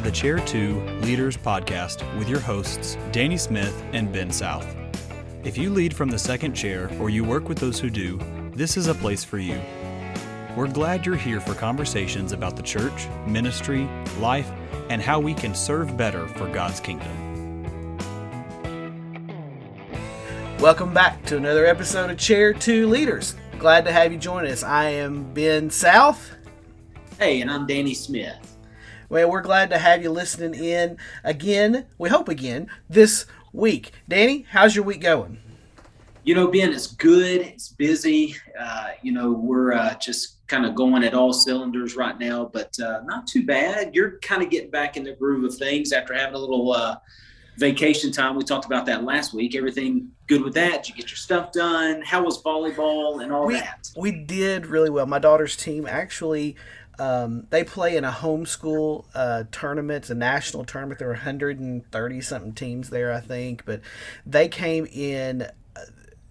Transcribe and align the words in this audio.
to 0.00 0.06
the 0.06 0.16
Chair 0.16 0.38
2 0.38 0.80
Leaders 1.02 1.36
Podcast 1.36 2.00
with 2.18 2.26
your 2.26 2.40
hosts, 2.40 2.96
Danny 3.12 3.36
Smith 3.36 3.84
and 3.92 4.10
Ben 4.10 4.30
South. 4.30 4.74
If 5.44 5.58
you 5.58 5.68
lead 5.68 5.94
from 5.94 6.08
the 6.08 6.18
second 6.18 6.54
chair 6.54 6.90
or 6.98 7.10
you 7.10 7.22
work 7.22 7.50
with 7.50 7.58
those 7.58 7.78
who 7.78 7.90
do, 7.90 8.18
this 8.54 8.78
is 8.78 8.86
a 8.86 8.94
place 8.94 9.24
for 9.24 9.36
you. 9.36 9.60
We're 10.56 10.68
glad 10.68 11.04
you're 11.04 11.16
here 11.16 11.40
for 11.40 11.54
conversations 11.54 12.32
about 12.32 12.56
the 12.56 12.62
church, 12.62 13.08
ministry, 13.26 13.86
life, 14.18 14.50
and 14.88 15.02
how 15.02 15.20
we 15.20 15.34
can 15.34 15.54
serve 15.54 15.98
better 15.98 16.26
for 16.28 16.48
God's 16.48 16.80
kingdom. 16.80 17.98
Welcome 20.60 20.94
back 20.94 21.22
to 21.26 21.36
another 21.36 21.66
episode 21.66 22.10
of 22.10 22.16
Chair 22.16 22.54
2 22.54 22.86
Leaders. 22.86 23.34
Glad 23.58 23.84
to 23.84 23.92
have 23.92 24.12
you 24.12 24.18
join 24.18 24.46
us. 24.46 24.62
I 24.62 24.88
am 24.90 25.34
Ben 25.34 25.68
South. 25.68 26.30
Hey, 27.18 27.42
and 27.42 27.50
I'm 27.50 27.66
Danny 27.66 27.92
Smith. 27.92 28.49
Well, 29.10 29.28
we're 29.28 29.42
glad 29.42 29.70
to 29.70 29.78
have 29.78 30.04
you 30.04 30.10
listening 30.10 30.54
in 30.54 30.96
again. 31.24 31.86
We 31.98 32.08
hope 32.08 32.28
again 32.28 32.68
this 32.88 33.26
week. 33.52 33.90
Danny, 34.08 34.46
how's 34.48 34.76
your 34.76 34.84
week 34.84 35.00
going? 35.00 35.36
You 36.22 36.36
know, 36.36 36.46
Ben, 36.46 36.72
it's 36.72 36.86
good. 36.86 37.40
It's 37.40 37.70
busy. 37.70 38.36
Uh, 38.56 38.90
you 39.02 39.10
know, 39.10 39.32
we're 39.32 39.72
uh, 39.72 39.94
just 39.94 40.46
kind 40.46 40.64
of 40.64 40.76
going 40.76 41.02
at 41.02 41.12
all 41.12 41.32
cylinders 41.32 41.96
right 41.96 42.16
now, 42.20 42.52
but 42.52 42.78
uh, 42.78 43.00
not 43.04 43.26
too 43.26 43.44
bad. 43.44 43.96
You're 43.96 44.20
kind 44.20 44.44
of 44.44 44.50
getting 44.50 44.70
back 44.70 44.96
in 44.96 45.02
the 45.02 45.14
groove 45.14 45.42
of 45.42 45.56
things 45.56 45.90
after 45.90 46.14
having 46.14 46.36
a 46.36 46.38
little 46.38 46.72
uh, 46.72 46.94
vacation 47.58 48.12
time. 48.12 48.36
We 48.36 48.44
talked 48.44 48.66
about 48.66 48.86
that 48.86 49.02
last 49.02 49.34
week. 49.34 49.56
Everything 49.56 50.12
good 50.28 50.42
with 50.42 50.54
that? 50.54 50.84
Did 50.84 50.90
you 50.90 50.94
get 50.94 51.10
your 51.10 51.16
stuff 51.16 51.50
done? 51.50 52.02
How 52.02 52.24
was 52.24 52.40
volleyball 52.40 53.24
and 53.24 53.32
all 53.32 53.46
we, 53.46 53.54
that? 53.54 53.90
We 53.96 54.12
did 54.12 54.66
really 54.66 54.90
well. 54.90 55.06
My 55.06 55.18
daughter's 55.18 55.56
team 55.56 55.84
actually 55.86 56.54
um, 57.00 57.46
they 57.48 57.64
play 57.64 57.96
in 57.96 58.04
a 58.04 58.10
homeschool 58.12 59.06
uh, 59.14 59.44
tournament, 59.50 60.04
it's 60.04 60.10
a 60.10 60.14
national 60.14 60.64
tournament. 60.64 60.98
There 60.98 61.08
were 61.08 61.14
130 61.14 62.20
something 62.20 62.52
teams 62.52 62.90
there, 62.90 63.10
I 63.10 63.20
think, 63.20 63.64
but 63.64 63.80
they 64.26 64.48
came 64.48 64.86
in. 64.86 65.42
Uh, 65.42 65.80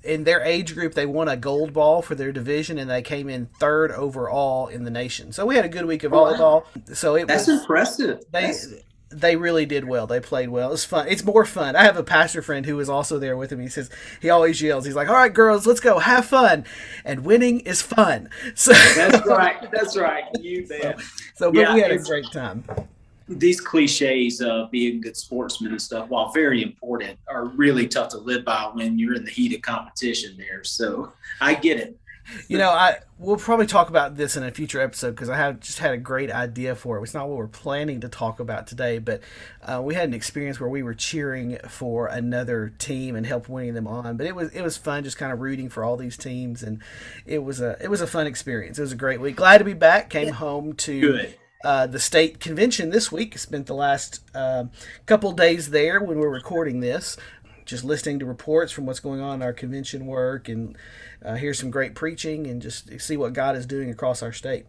in 0.03 0.23
their 0.23 0.41
age 0.41 0.75
group, 0.75 0.93
they 0.93 1.07
won 1.07 1.27
a 1.27 1.35
gold 1.35 1.73
ball 1.73 2.01
for 2.01 2.15
their 2.15 2.31
division, 2.31 2.77
and 2.77 2.89
they 2.89 3.01
came 3.01 3.27
in 3.27 3.47
third 3.59 3.91
overall 3.91 4.67
in 4.67 4.83
the 4.83 4.91
nation. 4.91 5.33
So 5.33 5.45
we 5.45 5.55
had 5.55 5.65
a 5.65 5.69
good 5.69 5.85
week 5.85 6.03
of 6.03 6.11
volleyball. 6.11 6.63
So 6.95 7.15
it 7.15 7.27
that's 7.27 7.47
was, 7.47 7.61
impressive. 7.61 8.23
They 8.31 8.43
that's 8.43 8.67
they 9.09 9.35
really 9.35 9.65
did 9.65 9.85
well. 9.85 10.07
They 10.07 10.19
played 10.19 10.49
well. 10.49 10.71
It's 10.71 10.85
fun. 10.85 11.07
It's 11.07 11.23
more 11.23 11.45
fun. 11.45 11.75
I 11.75 11.83
have 11.83 11.97
a 11.97 12.03
pastor 12.03 12.41
friend 12.41 12.65
who 12.65 12.79
is 12.79 12.89
also 12.89 13.19
there 13.19 13.35
with 13.35 13.51
him. 13.51 13.59
He 13.59 13.67
says 13.67 13.89
he 14.21 14.29
always 14.29 14.61
yells. 14.61 14.85
He's 14.85 14.95
like, 14.95 15.09
"All 15.09 15.15
right, 15.15 15.33
girls, 15.33 15.65
let's 15.65 15.79
go 15.79 15.99
have 15.99 16.25
fun," 16.25 16.65
and 17.03 17.25
winning 17.25 17.61
is 17.61 17.81
fun. 17.81 18.29
So 18.55 18.73
that's 18.73 19.25
right. 19.27 19.71
That's 19.71 19.95
right. 19.97 20.25
You 20.39 20.67
bet. 20.67 20.99
So, 20.99 21.05
so 21.35 21.51
but 21.51 21.59
yeah, 21.59 21.73
we 21.73 21.81
had 21.81 21.91
a 21.91 21.99
great 21.99 22.25
time. 22.31 22.63
These 23.27 23.61
cliches 23.61 24.41
of 24.41 24.69
being 24.71 25.01
good 25.01 25.15
sportsmen 25.15 25.71
and 25.71 25.81
stuff, 25.81 26.09
while 26.09 26.31
very 26.31 26.61
important, 26.61 27.17
are 27.27 27.45
really 27.45 27.87
tough 27.87 28.09
to 28.09 28.17
live 28.17 28.43
by 28.43 28.69
when 28.73 28.99
you're 28.99 29.15
in 29.15 29.23
the 29.23 29.31
heat 29.31 29.55
of 29.55 29.61
competition. 29.61 30.35
There, 30.37 30.63
so 30.63 31.13
I 31.39 31.53
get 31.53 31.79
it 31.79 31.97
you 32.47 32.57
know, 32.57 32.69
I 32.69 32.99
we'll 33.17 33.37
probably 33.37 33.67
talk 33.67 33.89
about 33.89 34.15
this 34.15 34.37
in 34.37 34.43
a 34.43 34.51
future 34.51 34.79
episode 34.79 35.11
because 35.11 35.29
I 35.29 35.37
have 35.37 35.59
just 35.59 35.79
had 35.79 35.93
a 35.93 35.97
great 35.97 36.31
idea 36.31 36.75
for 36.75 36.97
it. 36.97 37.03
It's 37.03 37.13
not 37.13 37.27
what 37.27 37.37
we're 37.37 37.47
planning 37.47 38.01
to 38.01 38.09
talk 38.09 38.39
about 38.39 38.67
today, 38.67 38.97
but 38.97 39.21
uh, 39.61 39.81
we 39.83 39.93
had 39.93 40.07
an 40.07 40.13
experience 40.13 40.59
where 40.59 40.69
we 40.69 40.83
were 40.83 40.93
cheering 40.93 41.57
for 41.67 42.07
another 42.07 42.73
team 42.79 43.15
and 43.15 43.25
helped 43.25 43.49
winning 43.49 43.73
them 43.73 43.87
on. 43.87 44.17
But 44.17 44.25
it 44.25 44.35
was 44.35 44.51
it 44.51 44.61
was 44.61 44.77
fun, 44.77 45.03
just 45.03 45.17
kind 45.17 45.31
of 45.31 45.39
rooting 45.39 45.69
for 45.69 45.83
all 45.83 45.97
these 45.97 46.17
teams, 46.17 46.63
and 46.63 46.81
it 47.25 47.43
was 47.43 47.61
a 47.61 47.77
it 47.81 47.89
was 47.89 48.01
a 48.01 48.07
fun 48.07 48.27
experience. 48.27 48.79
It 48.79 48.83
was 48.83 48.93
a 48.93 48.97
great 48.97 49.21
week. 49.21 49.35
Glad 49.35 49.59
to 49.59 49.65
be 49.65 49.73
back. 49.73 50.09
Came 50.09 50.33
home 50.33 50.73
to. 50.73 51.29
Uh, 51.61 51.85
the 51.85 51.99
state 51.99 52.39
convention 52.39 52.89
this 52.89 53.11
week. 53.11 53.37
Spent 53.37 53.67
the 53.67 53.73
last 53.73 54.21
uh, 54.33 54.63
couple 55.05 55.33
days 55.33 55.71
there 55.71 56.01
when 56.01 56.17
we're 56.17 56.29
recording 56.29 56.79
this, 56.79 57.17
just 57.69 57.83
listening 57.83 58.19
to 58.19 58.25
reports 58.25 58.71
from 58.71 58.85
what's 58.85 58.99
going 58.99 59.21
on 59.21 59.35
in 59.35 59.41
our 59.41 59.53
convention 59.53 60.05
work 60.05 60.49
and 60.49 60.77
uh, 61.23 61.35
hear 61.35 61.53
some 61.53 61.69
great 61.69 61.95
preaching 61.95 62.47
and 62.47 62.61
just 62.61 62.99
see 62.99 63.15
what 63.15 63.33
God 63.33 63.55
is 63.55 63.65
doing 63.65 63.89
across 63.89 64.23
our 64.23 64.33
state. 64.33 64.65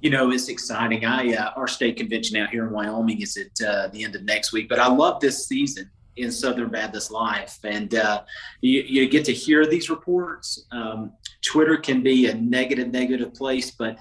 You 0.00 0.10
know, 0.10 0.30
it's 0.30 0.48
exciting. 0.48 1.04
I 1.04 1.34
uh, 1.34 1.50
our 1.56 1.66
state 1.66 1.96
convention 1.96 2.36
out 2.36 2.50
here 2.50 2.66
in 2.66 2.72
Wyoming 2.72 3.20
is 3.20 3.36
at 3.36 3.66
uh, 3.66 3.88
the 3.88 4.04
end 4.04 4.14
of 4.14 4.22
next 4.22 4.52
week, 4.52 4.68
but 4.68 4.78
I 4.78 4.86
love 4.86 5.20
this 5.20 5.46
season 5.46 5.90
in 6.16 6.30
Southern 6.30 6.68
Baptist 6.68 7.10
life, 7.10 7.58
and 7.64 7.94
uh, 7.94 8.22
you, 8.60 8.82
you, 8.82 9.08
get 9.08 9.24
to 9.24 9.32
hear 9.32 9.66
these 9.66 9.88
reports. 9.88 10.66
Um, 10.72 11.12
Twitter 11.42 11.76
can 11.76 12.02
be 12.02 12.26
a 12.26 12.34
negative, 12.34 12.88
negative 12.88 13.34
place, 13.34 13.70
but 13.70 13.98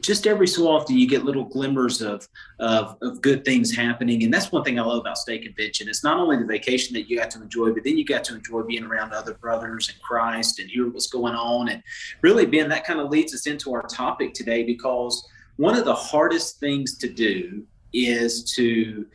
just 0.00 0.26
every 0.26 0.46
so 0.46 0.68
often 0.68 0.96
you 0.96 1.08
get 1.08 1.24
little 1.24 1.44
glimmers 1.44 2.00
of, 2.00 2.28
of, 2.58 2.96
of 3.02 3.20
good 3.22 3.44
things 3.44 3.74
happening. 3.74 4.22
And 4.22 4.32
that's 4.32 4.52
one 4.52 4.62
thing 4.62 4.78
i 4.78 4.82
love 4.82 5.00
about 5.00 5.18
state 5.18 5.42
convention. 5.42 5.88
It's 5.88 6.04
not 6.04 6.18
only 6.18 6.36
the 6.36 6.44
vacation 6.44 6.94
that 6.94 7.08
you 7.08 7.18
got 7.18 7.30
to 7.32 7.42
enjoy 7.42 7.72
but 7.72 7.84
then 7.84 7.96
you 7.98 8.04
got 8.04 8.24
to 8.24 8.34
enjoy 8.34 8.62
being 8.62 8.84
around 8.84 9.12
other 9.12 9.34
brothers 9.34 9.88
in 9.88 9.94
christ 10.00 10.58
and 10.58 10.70
hear 10.70 10.88
what's 10.88 11.08
going 11.08 11.34
on. 11.34 11.68
And 11.68 11.82
really 12.22 12.46
ben 12.46 12.68
that 12.68 12.86
kind 12.86 13.00
of 13.00 13.10
leads 13.10 13.34
us 13.34 13.46
into 13.46 13.72
our 13.74 13.82
topic 13.82 14.34
today 14.34 14.62
because 14.62 15.26
one 15.56 15.76
of 15.76 15.84
the 15.84 15.94
hardest 15.94 16.60
things 16.60 16.98
to 16.98 17.08
do 17.08 17.64
is 17.92 18.52
to 18.54 19.06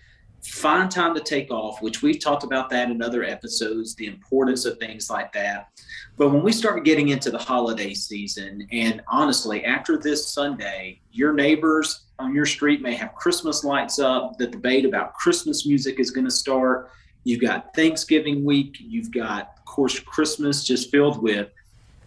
find 0.42 0.90
time 0.90 1.14
to 1.14 1.22
take 1.22 1.52
off 1.52 1.82
which 1.82 2.02
we've 2.02 2.20
talked 2.20 2.44
about 2.44 2.70
that 2.70 2.90
in 2.90 3.02
other 3.02 3.24
episodes 3.24 3.96
the 3.96 4.08
importance 4.08 4.66
of 4.66 4.78
things 4.80 5.10
like 5.10 5.32
that 5.32 5.70
but 6.18 6.30
when 6.30 6.44
we 6.44 6.52
start 6.52 6.86
getting 6.86 7.10
into 7.10 7.32
the 7.32 7.38
holiday 7.40 7.96
season, 7.96 8.68
and 8.72 9.02
honestly, 9.08 9.66
after 9.66 9.98
this 9.98 10.28
Sunday, 10.28 11.02
your 11.12 11.34
neighbors 11.34 12.02
on 12.20 12.36
your 12.36 12.46
street 12.46 12.82
may 12.82 12.94
have 12.94 13.16
Christmas 13.16 13.64
lights 13.64 13.98
up. 13.98 14.38
The 14.38 14.46
debate 14.46 14.86
about 14.86 15.16
Christmas 15.16 15.66
music 15.66 16.00
is 16.00 16.12
going 16.12 16.26
to 16.26 16.32
start. 16.32 16.92
You've 17.24 17.42
got 17.42 17.74
Thanksgiving 17.74 18.44
week. 18.44 18.78
You've 18.80 19.12
got, 19.12 19.54
of 19.58 19.66
course, 19.66 20.00
Christmas 20.00 20.64
just 20.64 20.92
filled 20.92 21.22
with 21.24 21.50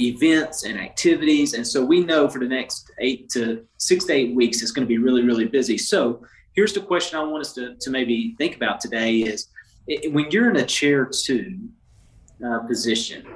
events 0.00 0.64
and 0.64 0.78
activities. 0.78 1.54
And 1.54 1.66
so 1.66 1.84
we 1.84 2.04
know 2.04 2.28
for 2.28 2.38
the 2.38 2.48
next 2.48 2.92
eight 3.00 3.28
to 3.30 3.66
six 3.78 4.04
to 4.04 4.12
eight 4.12 4.34
weeks, 4.34 4.62
it's 4.62 4.70
going 4.70 4.86
to 4.86 4.88
be 4.88 4.98
really, 4.98 5.22
really 5.22 5.46
busy. 5.46 5.78
So 5.78 6.22
here's 6.54 6.72
the 6.72 6.80
question 6.80 7.18
I 7.18 7.22
want 7.22 7.42
us 7.42 7.52
to, 7.54 7.74
to 7.74 7.90
maybe 7.90 8.34
think 8.38 8.56
about 8.56 8.80
today 8.80 9.18
is 9.18 9.48
when 10.10 10.30
you're 10.30 10.50
in 10.50 10.56
a 10.56 10.64
chair 10.64 11.10
two 11.12 11.58
uh, 12.44 12.60
position, 12.60 13.26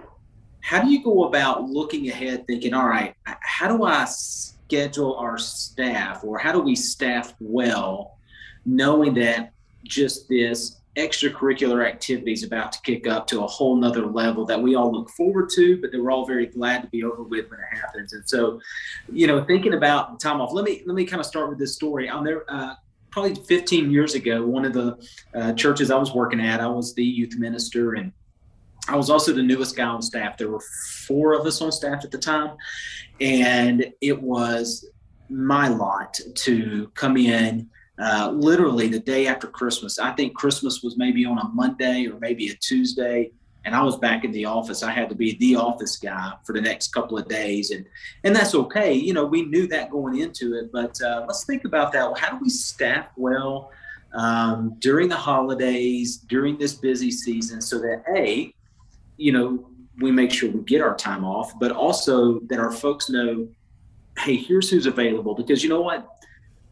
how 0.61 0.83
do 0.83 0.91
you 0.91 1.03
go 1.03 1.25
about 1.25 1.65
looking 1.65 2.09
ahead 2.11 2.47
thinking 2.47 2.75
all 2.75 2.87
right 2.87 3.15
how 3.25 3.69
do 3.69 3.85
i 3.85 4.05
schedule 4.05 5.17
our 5.17 5.39
staff 5.39 6.23
or 6.23 6.37
how 6.37 6.53
do 6.53 6.61
we 6.61 6.75
staff 6.77 7.35
well 7.41 8.19
knowing 8.67 9.15
that 9.15 9.53
just 9.85 10.29
this 10.29 10.81
extracurricular 10.97 11.87
activity 11.87 12.33
is 12.33 12.43
about 12.43 12.73
to 12.73 12.81
kick 12.83 13.07
up 13.07 13.27
to 13.27 13.43
a 13.43 13.47
whole 13.47 13.77
nother 13.77 14.05
level 14.05 14.45
that 14.45 14.61
we 14.61 14.75
all 14.75 14.93
look 14.93 15.09
forward 15.11 15.49
to 15.49 15.81
but 15.81 15.91
that 15.91 16.03
we're 16.03 16.11
all 16.11 16.27
very 16.27 16.47
glad 16.47 16.83
to 16.83 16.89
be 16.89 17.03
over 17.03 17.23
with 17.23 17.49
when 17.51 17.61
it 17.61 17.77
happens? 17.77 18.13
And 18.13 18.29
so 18.29 18.61
you 19.11 19.27
know 19.27 19.43
thinking 19.45 19.75
about 19.75 20.21
time 20.21 20.41
off 20.41 20.53
let 20.53 20.65
me 20.65 20.83
let 20.85 20.97
me 20.97 21.05
kind 21.07 21.21
of 21.21 21.27
start 21.27 21.49
with 21.49 21.59
this 21.59 21.75
story. 21.75 22.11
There 22.25 22.45
uh, 22.49 22.75
probably 23.19 23.35
15 23.45 23.91
years 23.91 24.15
ago 24.15 24.47
one 24.47 24.65
of 24.65 24.73
the 24.73 24.97
uh, 25.35 25.53
churches 25.55 25.91
i 25.91 25.97
was 25.97 26.13
working 26.13 26.41
at 26.41 26.61
i 26.61 26.67
was 26.69 26.95
the 26.95 27.05
youth 27.05 27.37
minister 27.37 27.95
and 27.95 28.13
I 28.89 28.97
was 28.97 29.11
also 29.11 29.35
the 29.35 29.43
newest 29.43 29.77
guy 29.77 29.85
on 29.85 30.01
staff. 30.01 30.39
There 30.39 30.49
were 30.49 30.63
four 31.07 31.35
of 31.35 31.45
us 31.45 31.61
on 31.61 31.71
staff 31.71 32.05
at 32.05 32.11
the 32.11 32.17
time, 32.17 32.57
and 33.21 33.85
it 34.01 34.19
was 34.19 34.89
my 35.29 35.69
lot 35.69 36.19
to 36.35 36.91
come 36.95 37.19
in 37.19 37.69
uh, 37.99 38.31
literally 38.35 38.89
the 38.89 38.99
day 38.99 39.27
after 39.27 39.47
Christmas. 39.47 39.99
I 39.99 40.13
think 40.13 40.35
Christmas 40.35 40.83
was 40.83 40.97
maybe 40.97 41.27
on 41.27 41.39
a 41.39 41.49
Monday 41.49 42.07
or 42.07 42.19
maybe 42.19 42.49
a 42.49 42.55
Tuesday, 42.55 43.31
and 43.69 43.77
I 43.77 43.83
was 43.83 43.99
back 43.99 44.25
in 44.25 44.33
the 44.33 44.47
office. 44.47 44.83
I 44.83 44.91
had 44.91 45.11
to 45.11 45.15
be 45.15 45.37
the 45.37 45.57
office 45.57 45.99
guy 45.99 46.33
for 46.43 46.55
the 46.55 46.61
next 46.63 46.89
couple 46.89 47.19
of 47.19 47.29
days, 47.29 47.71
and 47.71 47.85
and 48.25 48.35
that's 48.35 48.55
okay. 48.55 48.95
You 48.95 49.13
know, 49.13 49.27
we 49.27 49.43
knew 49.43 49.67
that 49.69 49.91
going 49.91 50.19
into 50.19 50.59
it, 50.59 50.73
but 50.73 50.99
uh, 51.03 51.27
let's 51.29 51.45
think 51.45 51.67
about 51.67 51.93
that. 51.93 52.19
How 52.19 52.31
do 52.31 52.39
we 52.43 52.49
staff 52.49 53.09
well? 53.17 53.71
Um, 54.15 54.77
during 54.79 55.11
the 55.11 55.17
holidays, 55.17 56.17
during 56.17 56.57
this 56.57 56.73
busy 56.73 57.11
season, 57.11 57.61
so 57.61 57.79
that 57.81 58.05
a 58.17 58.55
you 59.19 59.33
know, 59.33 59.69
we 59.99 60.11
make 60.11 60.33
sure 60.33 60.51
we 60.51 60.63
get 60.63 60.81
our 60.81 60.97
time 60.97 61.25
off, 61.25 61.59
but 61.59 61.71
also 61.71 62.41
that 62.47 62.59
our 62.59 62.73
folks 62.73 63.11
know, 63.11 63.49
hey, 64.19 64.37
here's 64.37 64.71
who's 64.71 64.87
available. 64.87 65.35
Because 65.35 65.63
you 65.63 65.69
know 65.69 65.83
what? 65.83 66.09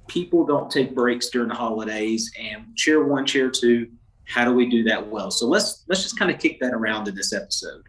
People 0.07 0.47
don't 0.47 0.71
take 0.71 0.95
breaks 0.95 1.29
during 1.29 1.49
the 1.49 1.55
holidays 1.55 2.33
and 2.41 2.75
chair 2.75 3.05
one, 3.05 3.27
chair 3.27 3.51
two. 3.51 3.91
How 4.27 4.45
do 4.45 4.53
we 4.53 4.69
do 4.69 4.85
that 4.85 5.09
well? 5.09 5.31
So 5.31 5.47
let's 5.47 5.85
let's 5.89 6.03
just 6.03 6.19
kind 6.19 6.31
of 6.31 6.39
kick 6.39 6.61
that 6.61 6.75
around 6.75 7.09
in 7.09 7.15
this 7.15 7.33
episode. 7.33 7.85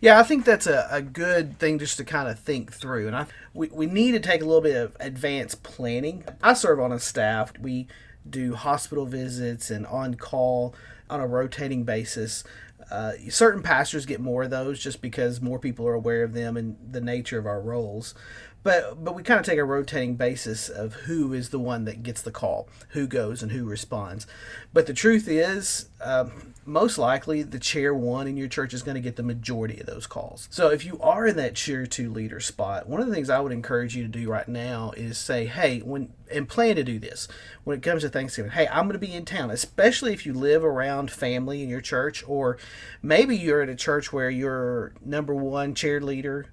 Yeah, 0.00 0.18
I 0.18 0.22
think 0.24 0.44
that's 0.44 0.66
a, 0.66 0.88
a 0.90 1.02
good 1.02 1.58
thing 1.58 1.78
just 1.78 1.98
to 1.98 2.04
kind 2.04 2.28
of 2.28 2.38
think 2.38 2.72
through. 2.72 3.06
And 3.06 3.16
I 3.16 3.26
we, 3.54 3.68
we 3.68 3.86
need 3.86 4.12
to 4.12 4.20
take 4.20 4.42
a 4.42 4.44
little 4.46 4.62
bit 4.62 4.76
of 4.76 4.96
advanced 5.00 5.62
planning. 5.62 6.24
I 6.42 6.54
serve 6.54 6.80
on 6.80 6.92
a 6.92 6.98
staff. 6.98 7.52
We 7.58 7.86
do 8.28 8.54
hospital 8.54 9.06
visits 9.06 9.70
and 9.70 9.86
on 9.86 10.14
call 10.14 10.74
on 11.10 11.20
a 11.20 11.26
rotating 11.26 11.84
basis 11.84 12.44
Uh, 12.90 13.12
certain 13.28 13.62
pastors 13.62 14.06
get 14.06 14.20
more 14.20 14.44
of 14.44 14.50
those 14.50 14.80
just 14.80 15.02
because 15.02 15.42
more 15.42 15.58
people 15.58 15.86
are 15.86 15.94
aware 15.94 16.22
of 16.24 16.32
them 16.32 16.56
and 16.56 16.76
the 16.90 17.00
nature 17.02 17.38
of 17.38 17.46
our 17.46 17.60
roles 17.60 18.14
but 18.62 19.02
but 19.02 19.14
we 19.14 19.22
kind 19.22 19.40
of 19.40 19.46
take 19.46 19.58
a 19.58 19.64
rotating 19.64 20.16
basis 20.16 20.68
of 20.68 20.94
who 20.94 21.32
is 21.32 21.50
the 21.50 21.58
one 21.58 21.84
that 21.84 22.02
gets 22.02 22.22
the 22.22 22.30
call, 22.30 22.68
who 22.90 23.06
goes 23.06 23.42
and 23.42 23.52
who 23.52 23.64
responds. 23.64 24.26
But 24.72 24.86
the 24.86 24.94
truth 24.94 25.28
is, 25.28 25.88
um, 26.02 26.54
most 26.64 26.98
likely 26.98 27.42
the 27.42 27.58
chair 27.58 27.94
one 27.94 28.26
in 28.26 28.36
your 28.36 28.48
church 28.48 28.74
is 28.74 28.82
going 28.82 28.96
to 28.96 29.00
get 29.00 29.16
the 29.16 29.22
majority 29.22 29.80
of 29.80 29.86
those 29.86 30.06
calls. 30.06 30.48
So 30.50 30.70
if 30.70 30.84
you 30.84 30.98
are 31.00 31.26
in 31.26 31.36
that 31.36 31.54
chair 31.54 31.86
two 31.86 32.10
leader 32.10 32.40
spot, 32.40 32.88
one 32.88 33.00
of 33.00 33.06
the 33.06 33.14
things 33.14 33.30
I 33.30 33.40
would 33.40 33.52
encourage 33.52 33.96
you 33.96 34.02
to 34.02 34.08
do 34.08 34.28
right 34.28 34.48
now 34.48 34.92
is 34.96 35.18
say, 35.18 35.46
hey, 35.46 35.80
when 35.80 36.12
and 36.30 36.48
plan 36.48 36.76
to 36.76 36.84
do 36.84 36.98
this 36.98 37.26
when 37.64 37.78
it 37.78 37.82
comes 37.82 38.02
to 38.02 38.08
Thanksgiving. 38.08 38.50
Hey, 38.52 38.68
I'm 38.68 38.84
going 38.84 38.92
to 38.92 38.98
be 38.98 39.14
in 39.14 39.24
town, 39.24 39.50
especially 39.50 40.12
if 40.12 40.26
you 40.26 40.34
live 40.34 40.62
around 40.64 41.10
family 41.10 41.62
in 41.62 41.68
your 41.68 41.80
church, 41.80 42.22
or 42.26 42.58
maybe 43.02 43.36
you're 43.36 43.62
at 43.62 43.68
a 43.68 43.74
church 43.74 44.12
where 44.12 44.28
your 44.28 44.92
number 45.02 45.34
one 45.34 45.74
chair 45.74 46.00
leader 46.00 46.46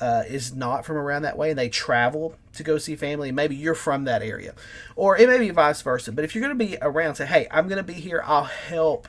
uh, 0.00 0.22
is 0.28 0.54
not 0.54 0.84
from 0.84 0.96
around 0.96 1.22
that 1.22 1.36
way 1.36 1.50
and 1.50 1.58
they 1.58 1.68
travel 1.68 2.34
to 2.54 2.62
go 2.62 2.78
see 2.78 2.96
family, 2.96 3.32
maybe 3.32 3.54
you're 3.54 3.74
from 3.74 4.04
that 4.04 4.22
area. 4.22 4.54
Or 4.96 5.16
it 5.16 5.28
may 5.28 5.38
be 5.38 5.50
vice 5.50 5.82
versa. 5.82 6.12
But 6.12 6.24
if 6.24 6.34
you're 6.34 6.42
going 6.42 6.56
to 6.58 6.64
be 6.64 6.76
around, 6.80 7.16
say, 7.16 7.26
hey, 7.26 7.46
I'm 7.50 7.68
going 7.68 7.84
to 7.84 7.92
be 7.92 7.94
here, 7.94 8.22
I'll 8.24 8.44
help 8.44 9.08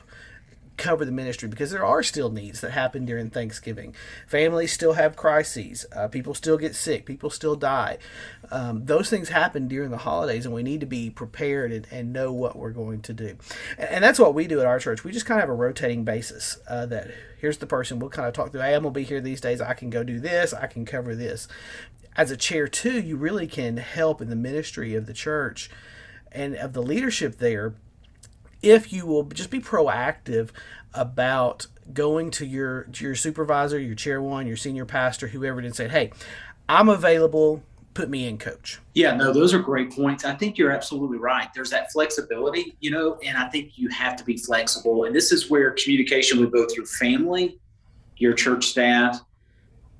cover 0.76 1.04
the 1.04 1.12
ministry 1.12 1.48
because 1.48 1.70
there 1.70 1.84
are 1.84 2.02
still 2.02 2.30
needs 2.30 2.60
that 2.60 2.72
happen 2.72 3.04
during 3.04 3.30
Thanksgiving. 3.30 3.94
Families 4.26 4.72
still 4.72 4.94
have 4.94 5.16
crises. 5.16 5.86
Uh, 5.94 6.08
people 6.08 6.34
still 6.34 6.58
get 6.58 6.74
sick. 6.74 7.06
People 7.06 7.30
still 7.30 7.56
die. 7.56 7.98
Um, 8.50 8.84
those 8.84 9.10
things 9.10 9.30
happen 9.30 9.68
during 9.68 9.90
the 9.90 9.98
holidays, 9.98 10.44
and 10.44 10.54
we 10.54 10.62
need 10.62 10.80
to 10.80 10.86
be 10.86 11.10
prepared 11.10 11.72
and, 11.72 11.86
and 11.90 12.12
know 12.12 12.32
what 12.32 12.56
we're 12.56 12.70
going 12.70 13.02
to 13.02 13.12
do. 13.12 13.36
And, 13.78 13.90
and, 13.90 14.04
that's 14.04 14.18
what 14.18 14.34
we 14.34 14.46
do 14.46 14.60
at 14.60 14.66
our 14.66 14.78
church. 14.78 15.02
We 15.02 15.12
just 15.12 15.26
kind 15.26 15.40
of 15.40 15.42
have 15.42 15.50
a 15.50 15.54
rotating 15.54 16.04
basis 16.04 16.58
uh, 16.68 16.86
that 16.86 17.10
here's 17.40 17.58
the 17.58 17.66
person 17.66 17.98
we'll 17.98 18.10
kind 18.10 18.28
of 18.28 18.34
talk 18.34 18.52
through. 18.52 18.60
Hey, 18.60 18.74
I'm 18.74 18.82
going 18.82 18.94
to 18.94 19.00
be 19.00 19.04
here 19.04 19.20
these 19.20 19.40
days. 19.40 19.60
I 19.60 19.74
can 19.74 19.90
go 19.90 20.04
do 20.04 20.20
this. 20.20 20.54
I 20.54 20.66
can 20.66 20.84
cover 20.84 21.14
this. 21.14 21.48
As 22.16 22.30
a 22.30 22.36
chair, 22.36 22.68
two, 22.68 23.00
you 23.00 23.16
really 23.16 23.46
can 23.46 23.76
help 23.78 24.22
in 24.22 24.30
the 24.30 24.36
ministry 24.36 24.94
of 24.94 25.06
the 25.06 25.12
church 25.12 25.68
and 26.32 26.54
of 26.54 26.72
the 26.72 26.82
leadership 26.82 27.38
there 27.38 27.74
if 28.66 28.92
you 28.92 29.06
will 29.06 29.22
just 29.24 29.50
be 29.50 29.60
proactive 29.60 30.50
about 30.92 31.68
going 31.92 32.30
to 32.32 32.44
your 32.44 32.84
to 32.84 33.04
your 33.04 33.14
supervisor, 33.14 33.78
your 33.78 33.94
chair 33.94 34.20
one, 34.20 34.46
your 34.46 34.56
senior 34.56 34.84
pastor, 34.84 35.28
whoever, 35.28 35.60
and 35.60 35.74
say, 35.74 35.88
"Hey, 35.88 36.10
I'm 36.68 36.88
available. 36.88 37.62
Put 37.94 38.10
me 38.10 38.26
in, 38.26 38.38
coach." 38.38 38.80
Yeah, 38.94 39.14
no, 39.14 39.32
those 39.32 39.54
are 39.54 39.60
great 39.60 39.92
points. 39.92 40.24
I 40.24 40.34
think 40.34 40.58
you're 40.58 40.72
absolutely 40.72 41.18
right. 41.18 41.48
There's 41.54 41.70
that 41.70 41.92
flexibility, 41.92 42.76
you 42.80 42.90
know, 42.90 43.18
and 43.24 43.38
I 43.38 43.48
think 43.48 43.78
you 43.78 43.88
have 43.88 44.16
to 44.16 44.24
be 44.24 44.36
flexible. 44.36 45.04
And 45.04 45.14
this 45.14 45.32
is 45.32 45.48
where 45.48 45.70
communication 45.70 46.40
with 46.40 46.52
both 46.52 46.74
your 46.76 46.86
family, 46.86 47.58
your 48.16 48.34
church 48.34 48.66
staff, 48.66 49.20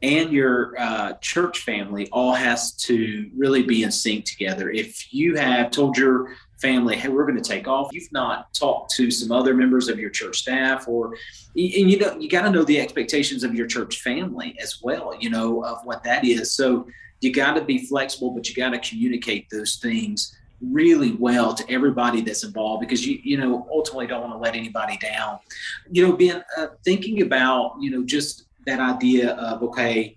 and 0.03 0.33
your 0.33 0.75
uh, 0.79 1.13
church 1.21 1.61
family 1.61 2.09
all 2.11 2.35
has 2.35 2.73
to 2.73 3.31
really 3.37 3.63
be 3.63 3.85
in 3.85 3.93
sync 3.93 4.25
together. 4.25 4.71
If 4.71 5.15
you 5.15 5.37
have 5.37 5.71
told 5.71 5.97
your 5.97 6.35
family, 6.57 6.97
hey, 6.97 7.09
we're 7.09 7.27
going 7.27 7.41
to 7.41 7.49
take 7.49 7.69
off. 7.69 7.93
You've 7.93 8.11
not 8.13 8.53
talked 8.55 8.93
to 8.93 9.11
some 9.11 9.33
other 9.33 9.55
members 9.55 9.89
of 9.89 9.99
your 9.99 10.11
church 10.11 10.39
staff, 10.39 10.89
or 10.89 11.15
and 11.55 11.91
you 11.91 11.99
know 11.99 12.17
you 12.19 12.29
got 12.29 12.43
to 12.43 12.51
know 12.51 12.65
the 12.65 12.81
expectations 12.81 13.45
of 13.45 13.55
your 13.55 13.67
church 13.67 14.01
family 14.01 14.57
as 14.61 14.81
well. 14.83 15.15
You 15.19 15.31
know 15.31 15.65
of 15.65 15.79
what 15.85 16.03
that 16.05 16.25
is. 16.25 16.53
So 16.53 16.87
you 17.21 17.33
got 17.33 17.55
to 17.55 17.63
be 17.63 17.87
flexible, 17.87 18.31
but 18.31 18.49
you 18.49 18.55
got 18.55 18.71
to 18.71 18.79
communicate 18.79 19.49
those 19.51 19.77
things 19.77 20.37
really 20.63 21.13
well 21.13 21.53
to 21.53 21.71
everybody 21.71 22.23
that's 22.23 22.43
involved 22.43 22.81
because 22.81 23.07
you 23.07 23.19
you 23.23 23.37
know 23.37 23.67
ultimately 23.71 24.07
don't 24.07 24.23
want 24.23 24.33
to 24.33 24.39
let 24.39 24.55
anybody 24.55 24.97
down. 24.99 25.39
You 25.91 26.07
know, 26.07 26.17
being 26.17 26.43
uh, 26.57 26.69
thinking 26.85 27.23
about 27.23 27.77
you 27.81 27.91
know 27.91 28.05
just 28.05 28.45
that 28.67 28.81
idea 28.81 29.35
of 29.35 29.63
okay, 29.63 30.17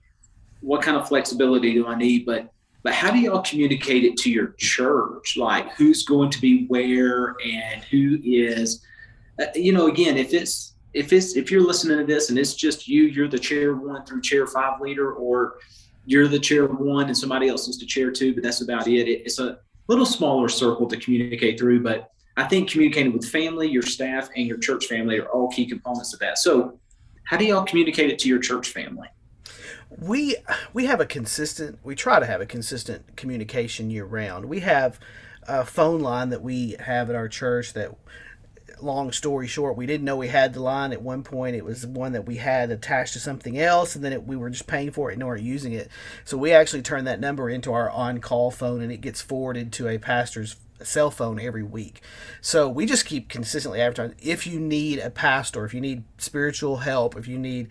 what 0.61 0.81
kind 0.81 0.97
of 0.97 1.07
flexibility 1.07 1.73
do 1.73 1.87
I 1.87 1.95
need, 1.95 2.25
but 2.25 2.51
but 2.83 2.93
how 2.93 3.11
do 3.11 3.19
y'all 3.19 3.41
communicate 3.41 4.03
it 4.03 4.17
to 4.17 4.31
your 4.31 4.53
church? 4.57 5.35
Like 5.37 5.73
who's 5.73 6.03
going 6.03 6.29
to 6.31 6.41
be 6.41 6.65
where 6.67 7.35
and 7.43 7.83
who 7.83 8.19
is 8.23 8.85
uh, 9.39 9.45
you 9.55 9.71
know 9.71 9.87
again 9.87 10.17
if 10.17 10.33
it's 10.33 10.73
if 10.93 11.13
it's 11.13 11.35
if 11.35 11.51
you're 11.51 11.61
listening 11.61 11.97
to 11.97 12.05
this 12.05 12.29
and 12.29 12.37
it's 12.37 12.53
just 12.53 12.87
you 12.87 13.03
you're 13.03 13.27
the 13.27 13.39
chair 13.39 13.75
one 13.75 14.05
through 14.05 14.21
chair 14.21 14.47
five 14.47 14.81
leader 14.81 15.13
or 15.13 15.55
you're 16.05 16.27
the 16.27 16.39
chair 16.39 16.65
one 16.65 17.05
and 17.05 17.17
somebody 17.17 17.47
else 17.47 17.67
is 17.67 17.77
the 17.77 17.85
chair 17.85 18.11
two 18.11 18.33
but 18.33 18.43
that's 18.43 18.61
about 18.61 18.87
it. 18.87 19.07
it 19.07 19.21
it's 19.25 19.39
a 19.39 19.59
little 19.87 20.05
smaller 20.05 20.49
circle 20.49 20.87
to 20.87 20.97
communicate 20.97 21.59
through 21.59 21.81
but 21.81 22.11
i 22.37 22.43
think 22.43 22.69
communicating 22.69 23.13
with 23.13 23.25
family 23.29 23.69
your 23.69 23.83
staff 23.83 24.29
and 24.35 24.47
your 24.47 24.57
church 24.57 24.85
family 24.87 25.19
are 25.19 25.27
all 25.29 25.49
key 25.49 25.65
components 25.65 26.13
of 26.13 26.19
that. 26.19 26.37
So 26.37 26.79
how 27.23 27.37
do 27.37 27.45
y'all 27.45 27.63
communicate 27.63 28.09
it 28.09 28.19
to 28.19 28.27
your 28.27 28.39
church 28.39 28.69
family 28.69 29.07
we 29.89 30.35
we 30.73 30.85
have 30.85 31.01
a 31.01 31.05
consistent 31.05 31.79
we 31.83 31.95
try 31.95 32.19
to 32.19 32.25
have 32.25 32.41
a 32.41 32.45
consistent 32.45 33.15
communication 33.15 33.89
year 33.89 34.05
round 34.05 34.45
we 34.45 34.59
have 34.59 34.99
a 35.43 35.65
phone 35.65 35.99
line 35.99 36.29
that 36.29 36.41
we 36.41 36.75
have 36.79 37.09
at 37.09 37.15
our 37.15 37.27
church 37.27 37.73
that 37.73 37.95
long 38.81 39.11
story 39.11 39.47
short 39.47 39.75
we 39.75 39.85
didn't 39.85 40.05
know 40.05 40.15
we 40.15 40.27
had 40.27 40.53
the 40.53 40.61
line 40.61 40.93
at 40.93 41.01
one 41.01 41.23
point 41.23 41.55
it 41.55 41.65
was 41.65 41.85
one 41.85 42.13
that 42.13 42.25
we 42.25 42.37
had 42.37 42.69
attached 42.71 43.13
to 43.13 43.19
something 43.19 43.59
else 43.59 43.95
and 43.95 44.05
then 44.05 44.13
it, 44.13 44.25
we 44.25 44.37
were 44.37 44.49
just 44.49 44.67
paying 44.67 44.91
for 44.91 45.09
it 45.09 45.15
and 45.15 45.23
weren't 45.25 45.43
using 45.43 45.73
it 45.73 45.89
so 46.23 46.37
we 46.37 46.53
actually 46.53 46.81
turn 46.81 47.03
that 47.03 47.19
number 47.19 47.49
into 47.49 47.73
our 47.73 47.89
on-call 47.89 48.51
phone 48.51 48.81
and 48.81 48.91
it 48.91 49.01
gets 49.01 49.21
forwarded 49.21 49.73
to 49.73 49.87
a 49.87 49.97
pastor's 49.97 50.55
cell 50.83 51.11
phone 51.11 51.39
every 51.39 51.63
week. 51.63 52.01
So 52.41 52.69
we 52.69 52.85
just 52.85 53.05
keep 53.05 53.29
consistently 53.29 53.81
advertising. 53.81 54.15
If 54.21 54.47
you 54.47 54.59
need 54.59 54.99
a 54.99 55.09
pastor, 55.09 55.65
if 55.65 55.73
you 55.73 55.81
need 55.81 56.03
spiritual 56.17 56.77
help, 56.77 57.17
if 57.17 57.27
you 57.27 57.37
need 57.37 57.69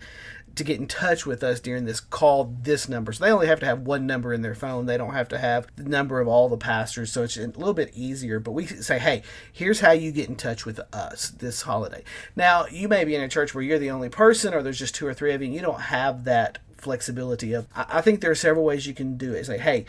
to 0.55 0.63
get 0.63 0.79
in 0.79 0.87
touch 0.87 1.25
with 1.25 1.43
us 1.43 1.59
during 1.59 1.85
this, 1.85 1.99
call 1.99 2.55
this 2.61 2.89
number. 2.89 3.11
So 3.11 3.23
they 3.23 3.31
only 3.31 3.47
have 3.47 3.59
to 3.61 3.65
have 3.65 3.81
one 3.81 4.05
number 4.05 4.33
in 4.33 4.41
their 4.41 4.55
phone. 4.55 4.85
They 4.85 4.97
don't 4.97 5.13
have 5.13 5.29
to 5.29 5.37
have 5.37 5.67
the 5.75 5.83
number 5.83 6.19
of 6.19 6.27
all 6.27 6.49
the 6.49 6.57
pastors. 6.57 7.11
So 7.11 7.23
it's 7.23 7.37
a 7.37 7.47
little 7.47 7.73
bit 7.73 7.91
easier. 7.93 8.39
But 8.39 8.51
we 8.51 8.65
say, 8.65 8.99
hey, 8.99 9.23
here's 9.51 9.79
how 9.79 9.91
you 9.91 10.11
get 10.11 10.29
in 10.29 10.35
touch 10.35 10.65
with 10.65 10.79
us 10.93 11.29
this 11.29 11.63
holiday. 11.63 12.03
Now, 12.35 12.65
you 12.67 12.87
may 12.87 13.05
be 13.05 13.15
in 13.15 13.21
a 13.21 13.29
church 13.29 13.53
where 13.53 13.63
you're 13.63 13.79
the 13.79 13.91
only 13.91 14.09
person 14.09 14.53
or 14.53 14.61
there's 14.61 14.79
just 14.79 14.95
two 14.95 15.07
or 15.07 15.13
three 15.13 15.33
of 15.33 15.41
you 15.41 15.47
and 15.47 15.55
you 15.55 15.61
don't 15.61 15.81
have 15.81 16.25
that 16.25 16.59
flexibility 16.77 17.51
of 17.51 17.67
I 17.75 17.99
think 17.99 18.21
there 18.21 18.31
are 18.31 18.35
several 18.35 18.63
ways 18.63 18.87
you 18.87 18.93
can 18.93 19.17
do 19.17 19.33
it. 19.33 19.45
Say, 19.45 19.57
hey, 19.57 19.85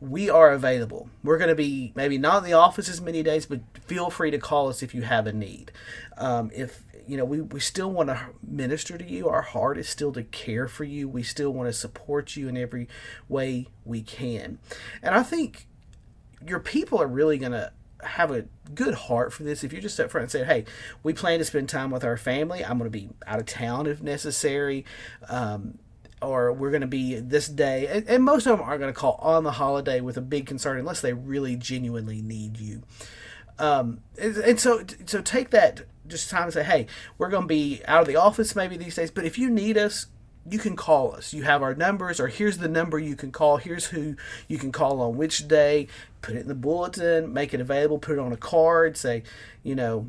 we 0.00 0.30
are 0.30 0.52
available. 0.52 1.10
We're 1.24 1.38
going 1.38 1.48
to 1.48 1.56
be 1.56 1.92
maybe 1.94 2.18
not 2.18 2.38
in 2.38 2.44
the 2.44 2.52
office 2.52 2.88
as 2.88 3.00
many 3.00 3.22
days, 3.22 3.46
but 3.46 3.60
feel 3.86 4.10
free 4.10 4.30
to 4.30 4.38
call 4.38 4.68
us 4.68 4.82
if 4.82 4.94
you 4.94 5.02
have 5.02 5.26
a 5.26 5.32
need. 5.32 5.72
Um, 6.16 6.50
if 6.54 6.84
you 7.06 7.16
know, 7.16 7.24
we, 7.24 7.40
we 7.40 7.58
still 7.58 7.90
want 7.90 8.10
to 8.10 8.20
minister 8.46 8.98
to 8.98 9.04
you. 9.04 9.28
Our 9.28 9.40
heart 9.40 9.78
is 9.78 9.88
still 9.88 10.12
to 10.12 10.22
care 10.24 10.68
for 10.68 10.84
you. 10.84 11.08
We 11.08 11.22
still 11.22 11.50
want 11.50 11.68
to 11.68 11.72
support 11.72 12.36
you 12.36 12.48
in 12.48 12.56
every 12.56 12.86
way 13.28 13.68
we 13.84 14.02
can. 14.02 14.58
And 15.02 15.14
I 15.14 15.22
think 15.22 15.66
your 16.46 16.60
people 16.60 17.00
are 17.00 17.08
really 17.08 17.38
going 17.38 17.52
to 17.52 17.72
have 18.04 18.30
a 18.30 18.44
good 18.74 18.94
heart 18.94 19.32
for 19.32 19.42
this 19.42 19.64
if 19.64 19.72
you 19.72 19.80
just 19.80 19.98
up 19.98 20.08
front 20.08 20.22
and 20.22 20.30
say 20.30 20.44
hey 20.44 20.64
we 21.02 21.12
plan 21.12 21.40
to 21.40 21.44
spend 21.44 21.68
time 21.68 21.90
with 21.90 22.04
our 22.04 22.16
family 22.16 22.64
i'm 22.64 22.78
going 22.78 22.88
to 22.88 22.96
be 22.96 23.08
out 23.26 23.40
of 23.40 23.46
town 23.46 23.88
if 23.88 24.00
necessary 24.00 24.84
um, 25.28 25.76
or 26.20 26.52
we're 26.52 26.70
going 26.70 26.80
to 26.80 26.86
be 26.86 27.18
this 27.20 27.48
day 27.48 27.86
and, 27.86 28.08
and 28.08 28.24
most 28.24 28.46
of 28.46 28.58
them 28.58 28.66
are 28.66 28.78
going 28.78 28.92
to 28.92 28.98
call 28.98 29.18
on 29.22 29.44
the 29.44 29.52
holiday 29.52 30.00
with 30.00 30.16
a 30.16 30.20
big 30.20 30.46
concern 30.46 30.78
unless 30.78 31.00
they 31.00 31.12
really 31.12 31.56
genuinely 31.56 32.20
need 32.22 32.58
you 32.58 32.82
um, 33.58 34.00
and, 34.20 34.36
and 34.36 34.60
so 34.60 34.84
so 35.06 35.20
take 35.20 35.50
that 35.50 35.82
just 36.08 36.30
time 36.30 36.46
to 36.46 36.52
say, 36.52 36.64
hey, 36.64 36.86
we're 37.18 37.28
going 37.28 37.42
to 37.42 37.48
be 37.48 37.82
out 37.86 38.02
of 38.02 38.06
the 38.08 38.16
office 38.16 38.56
maybe 38.56 38.76
these 38.76 38.96
days, 38.96 39.10
but 39.10 39.24
if 39.24 39.38
you 39.38 39.50
need 39.50 39.76
us, 39.76 40.06
you 40.50 40.58
can 40.58 40.76
call 40.76 41.14
us. 41.14 41.34
You 41.34 41.42
have 41.42 41.62
our 41.62 41.74
numbers, 41.74 42.18
or 42.18 42.28
here's 42.28 42.58
the 42.58 42.68
number 42.68 42.98
you 42.98 43.14
can 43.14 43.30
call. 43.30 43.58
Here's 43.58 43.86
who 43.86 44.16
you 44.48 44.56
can 44.56 44.72
call 44.72 45.02
on 45.02 45.16
which 45.16 45.46
day. 45.46 45.88
Put 46.22 46.36
it 46.36 46.40
in 46.40 46.48
the 46.48 46.54
bulletin, 46.54 47.32
make 47.32 47.52
it 47.52 47.60
available, 47.60 47.98
put 47.98 48.14
it 48.14 48.18
on 48.18 48.32
a 48.32 48.36
card, 48.36 48.96
say, 48.96 49.24
you 49.62 49.74
know, 49.74 50.06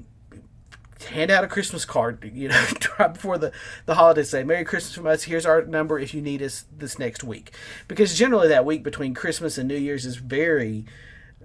hand 1.05 1.31
out 1.31 1.43
a 1.43 1.47
Christmas 1.47 1.85
card, 1.85 2.29
you 2.33 2.49
know, 2.49 2.65
right 2.99 3.13
before 3.13 3.37
the, 3.37 3.51
the 3.85 3.95
holidays. 3.95 4.29
Say, 4.29 4.43
Merry 4.43 4.65
Christmas 4.65 4.93
from 4.93 5.07
us. 5.07 5.23
Here's 5.23 5.45
our 5.45 5.63
number 5.63 5.99
if 5.99 6.13
you 6.13 6.21
need 6.21 6.41
us 6.41 6.65
this 6.75 6.99
next 6.99 7.23
week. 7.23 7.51
Because 7.87 8.17
generally, 8.17 8.47
that 8.49 8.65
week 8.65 8.83
between 8.83 9.13
Christmas 9.13 9.57
and 9.57 9.67
New 9.67 9.77
Year's 9.77 10.05
is 10.05 10.17
very 10.17 10.85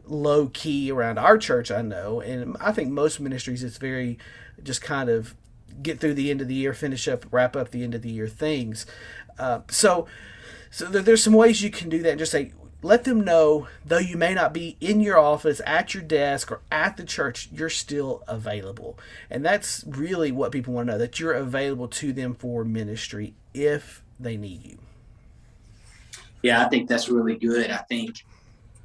low 0.07 0.49
key 0.49 0.91
around 0.91 1.19
our 1.19 1.39
church, 1.39 1.71
I 1.71 1.83
know. 1.83 2.21
And 2.21 2.57
I 2.61 2.73
think 2.73 2.91
most 2.91 3.21
ministries, 3.21 3.63
it's 3.63 3.79
very 3.79 4.19
just 4.63 4.83
kind 4.83 5.09
of 5.09 5.35
get 5.83 6.01
through 6.01 6.15
the 6.15 6.31
end 6.31 6.41
of 6.41 6.49
the 6.49 6.55
year, 6.55 6.73
finish 6.73 7.09
up, 7.09 7.27
wrap 7.31 7.57
up 7.57 7.71
the 7.71 7.83
end 7.83 7.95
of 7.95 8.03
the 8.03 8.11
year 8.11 8.29
things. 8.29 8.87
Uh, 9.39 9.61
so, 9.69 10.07
so 10.71 10.87
there's 10.87 11.23
some 11.23 11.33
ways 11.33 11.63
you 11.63 11.71
can 11.71 11.89
do 11.89 12.03
that. 12.03 12.11
And 12.11 12.19
just 12.19 12.33
say, 12.33 12.53
let 12.85 13.05
them 13.05 13.25
know, 13.25 13.67
though 13.85 13.99
you 13.99 14.17
may 14.17 14.35
not 14.35 14.53
be 14.53 14.77
in 14.81 15.01
your 15.01 15.19
office, 15.19 15.61
at 15.67 15.95
your 15.95 16.03
desk, 16.03 16.53
or 16.53 16.61
at 16.71 16.97
the 16.97 17.05
church, 17.05 17.49
you're 17.51 17.71
still 17.71 18.23
available. 18.29 18.99
And 19.31 19.45
that's 19.45 19.85
really 19.89 20.31
what 20.31 20.53
people 20.53 20.75
want 20.75 20.89
to 20.89 20.93
know 20.93 20.99
that 20.99 21.19
you're 21.19 21.33
available 21.33 21.89
to 21.89 22.13
them 22.13 22.35
for 22.35 22.63
ministry 22.65 23.35
if 23.55 24.03
they 24.21 24.37
need 24.37 24.65
you. 24.65 24.79
Yeah, 26.43 26.65
I 26.65 26.69
think 26.69 26.89
that's 26.89 27.09
really 27.09 27.37
good. 27.37 27.71
I 27.71 27.79
think 27.89 28.23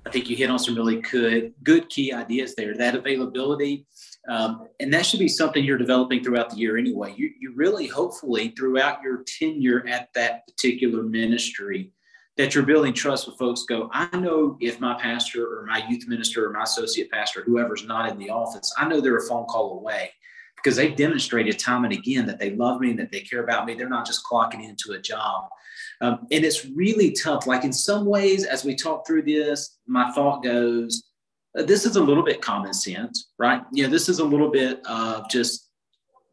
I 0.06 0.10
think 0.12 0.30
you 0.30 0.38
hit 0.38 0.50
on 0.50 0.60
some 0.60 0.76
really 0.76 1.02
good 1.02 1.54
good 1.64 1.90
key 1.90 2.14
ideas 2.14 2.56
there. 2.56 2.74
That 2.76 2.96
availability 2.96 3.86
Um, 4.30 4.68
and 4.80 4.94
that 4.94 5.06
should 5.06 5.20
be 5.20 5.28
something 5.28 5.64
you're 5.64 5.78
developing 5.78 6.24
throughout 6.24 6.50
the 6.52 6.58
year 6.58 6.78
anyway. 6.78 7.14
You, 7.18 7.32
you 7.40 7.54
really, 7.56 7.88
hopefully, 7.88 8.54
throughout 8.58 9.02
your 9.02 9.24
tenure 9.26 9.88
at 9.88 10.10
that 10.14 10.48
particular 10.48 11.04
ministry, 11.04 11.92
that 12.40 12.56
you're 12.56 12.64
building 12.64 12.94
trust 12.94 13.28
with 13.28 13.38
folks. 13.38 13.64
Go, 13.64 13.90
I 13.92 14.16
know 14.18 14.56
if 14.62 14.80
my 14.80 14.98
pastor 14.98 15.46
or 15.46 15.66
my 15.66 15.86
youth 15.90 16.08
minister 16.08 16.46
or 16.46 16.54
my 16.54 16.64
associate 16.64 17.12
pastor, 17.12 17.44
whoever's 17.44 17.84
not 17.84 18.10
in 18.10 18.18
the 18.18 18.30
office, 18.30 18.74
I 18.78 18.88
know 18.88 19.02
they're 19.02 19.18
a 19.18 19.28
phone 19.28 19.44
call 19.44 19.78
away 19.78 20.12
because 20.56 20.78
they've 20.78 20.96
demonstrated 20.96 21.60
time 21.60 21.84
and 21.84 21.92
again 21.92 22.26
that 22.28 22.40
they 22.40 22.52
love 22.52 22.80
me 22.80 22.92
and 22.92 23.00
that 23.00 23.12
they 23.12 23.20
care 23.20 23.44
about 23.44 23.66
me. 23.66 23.74
They're 23.74 23.90
not 23.90 24.06
just 24.06 24.24
clocking 24.24 24.64
into 24.64 24.94
a 24.94 25.02
job. 25.02 25.50
Um, 26.00 26.28
and 26.32 26.46
it's 26.46 26.66
really 26.66 27.12
tough. 27.12 27.46
Like 27.46 27.66
in 27.66 27.74
some 27.74 28.06
ways, 28.06 28.46
as 28.46 28.64
we 28.64 28.74
talk 28.74 29.06
through 29.06 29.24
this, 29.24 29.78
my 29.86 30.10
thought 30.14 30.42
goes, 30.42 31.04
uh, 31.58 31.64
this 31.64 31.86
is 31.86 31.98
a 31.98 32.04
little 32.04 32.24
bit 32.24 32.42
common 32.42 32.74
sense, 32.74 33.32
right? 33.38 33.64
You 33.74 33.84
know, 33.84 33.90
this 33.90 34.08
is 34.08 34.20
a 34.20 34.26
little 34.26 34.50
bit 34.50 34.80
of 34.86 35.30
just 35.30 35.69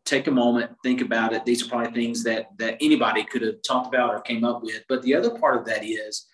take 0.06 0.26
a 0.26 0.30
moment, 0.30 0.70
think 0.82 1.00
about 1.00 1.32
it. 1.32 1.44
These 1.44 1.64
are 1.64 1.68
probably 1.68 1.92
things 1.92 2.24
that 2.24 2.56
that 2.58 2.78
anybody 2.80 3.24
could 3.24 3.42
have 3.42 3.62
talked 3.62 3.88
about 3.88 4.14
or 4.14 4.20
came 4.20 4.44
up 4.44 4.62
with. 4.62 4.82
But 4.88 5.02
the 5.02 5.14
other 5.14 5.38
part 5.38 5.58
of 5.58 5.66
that 5.66 5.84
is, 5.84 6.26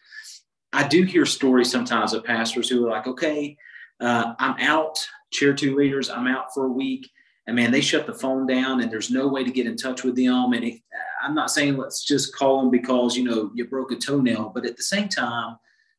I 0.73 0.87
do 0.87 1.03
hear 1.03 1.27
stories 1.27 1.71
sometimes 1.71 2.13
of 2.13 2.25
pastors 2.25 2.69
who 2.69 2.87
are 2.87 2.91
like, 2.91 3.07
okay, 3.07 3.57
uh, 4.01 4.35
I'm 4.39 4.59
out, 4.61 5.05
chair 5.33 5.55
two 5.55 5.75
leaders, 5.77 6.11
I'm 6.11 6.27
out 6.27 6.55
for 6.55 6.67
a 6.67 6.73
week 6.73 7.11
and 7.47 7.57
man, 7.57 7.73
they 7.73 7.81
shut 7.81 8.07
the 8.07 8.15
phone 8.15 8.47
down 8.47 8.81
and 8.81 8.91
there's 8.91 9.11
no 9.11 9.27
way 9.27 9.43
to 9.43 9.51
get 9.51 9.67
in 9.67 9.77
touch 9.77 10.05
with 10.05 10.17
them. 10.17 10.53
And 10.53 10.81
I'm 11.23 11.35
not 11.35 11.51
saying 11.51 11.77
let's 11.77 12.05
just 12.05 12.35
call 12.35 12.61
them 12.61 12.71
because, 12.71 13.17
you 13.17 13.25
know, 13.25 13.51
you 13.55 13.67
broke 13.67 13.91
a 13.91 13.97
toenail, 13.97 14.53
but 14.55 14.65
at 14.65 14.77
the 14.77 14.83
same 14.83 15.09
time, 15.09 15.57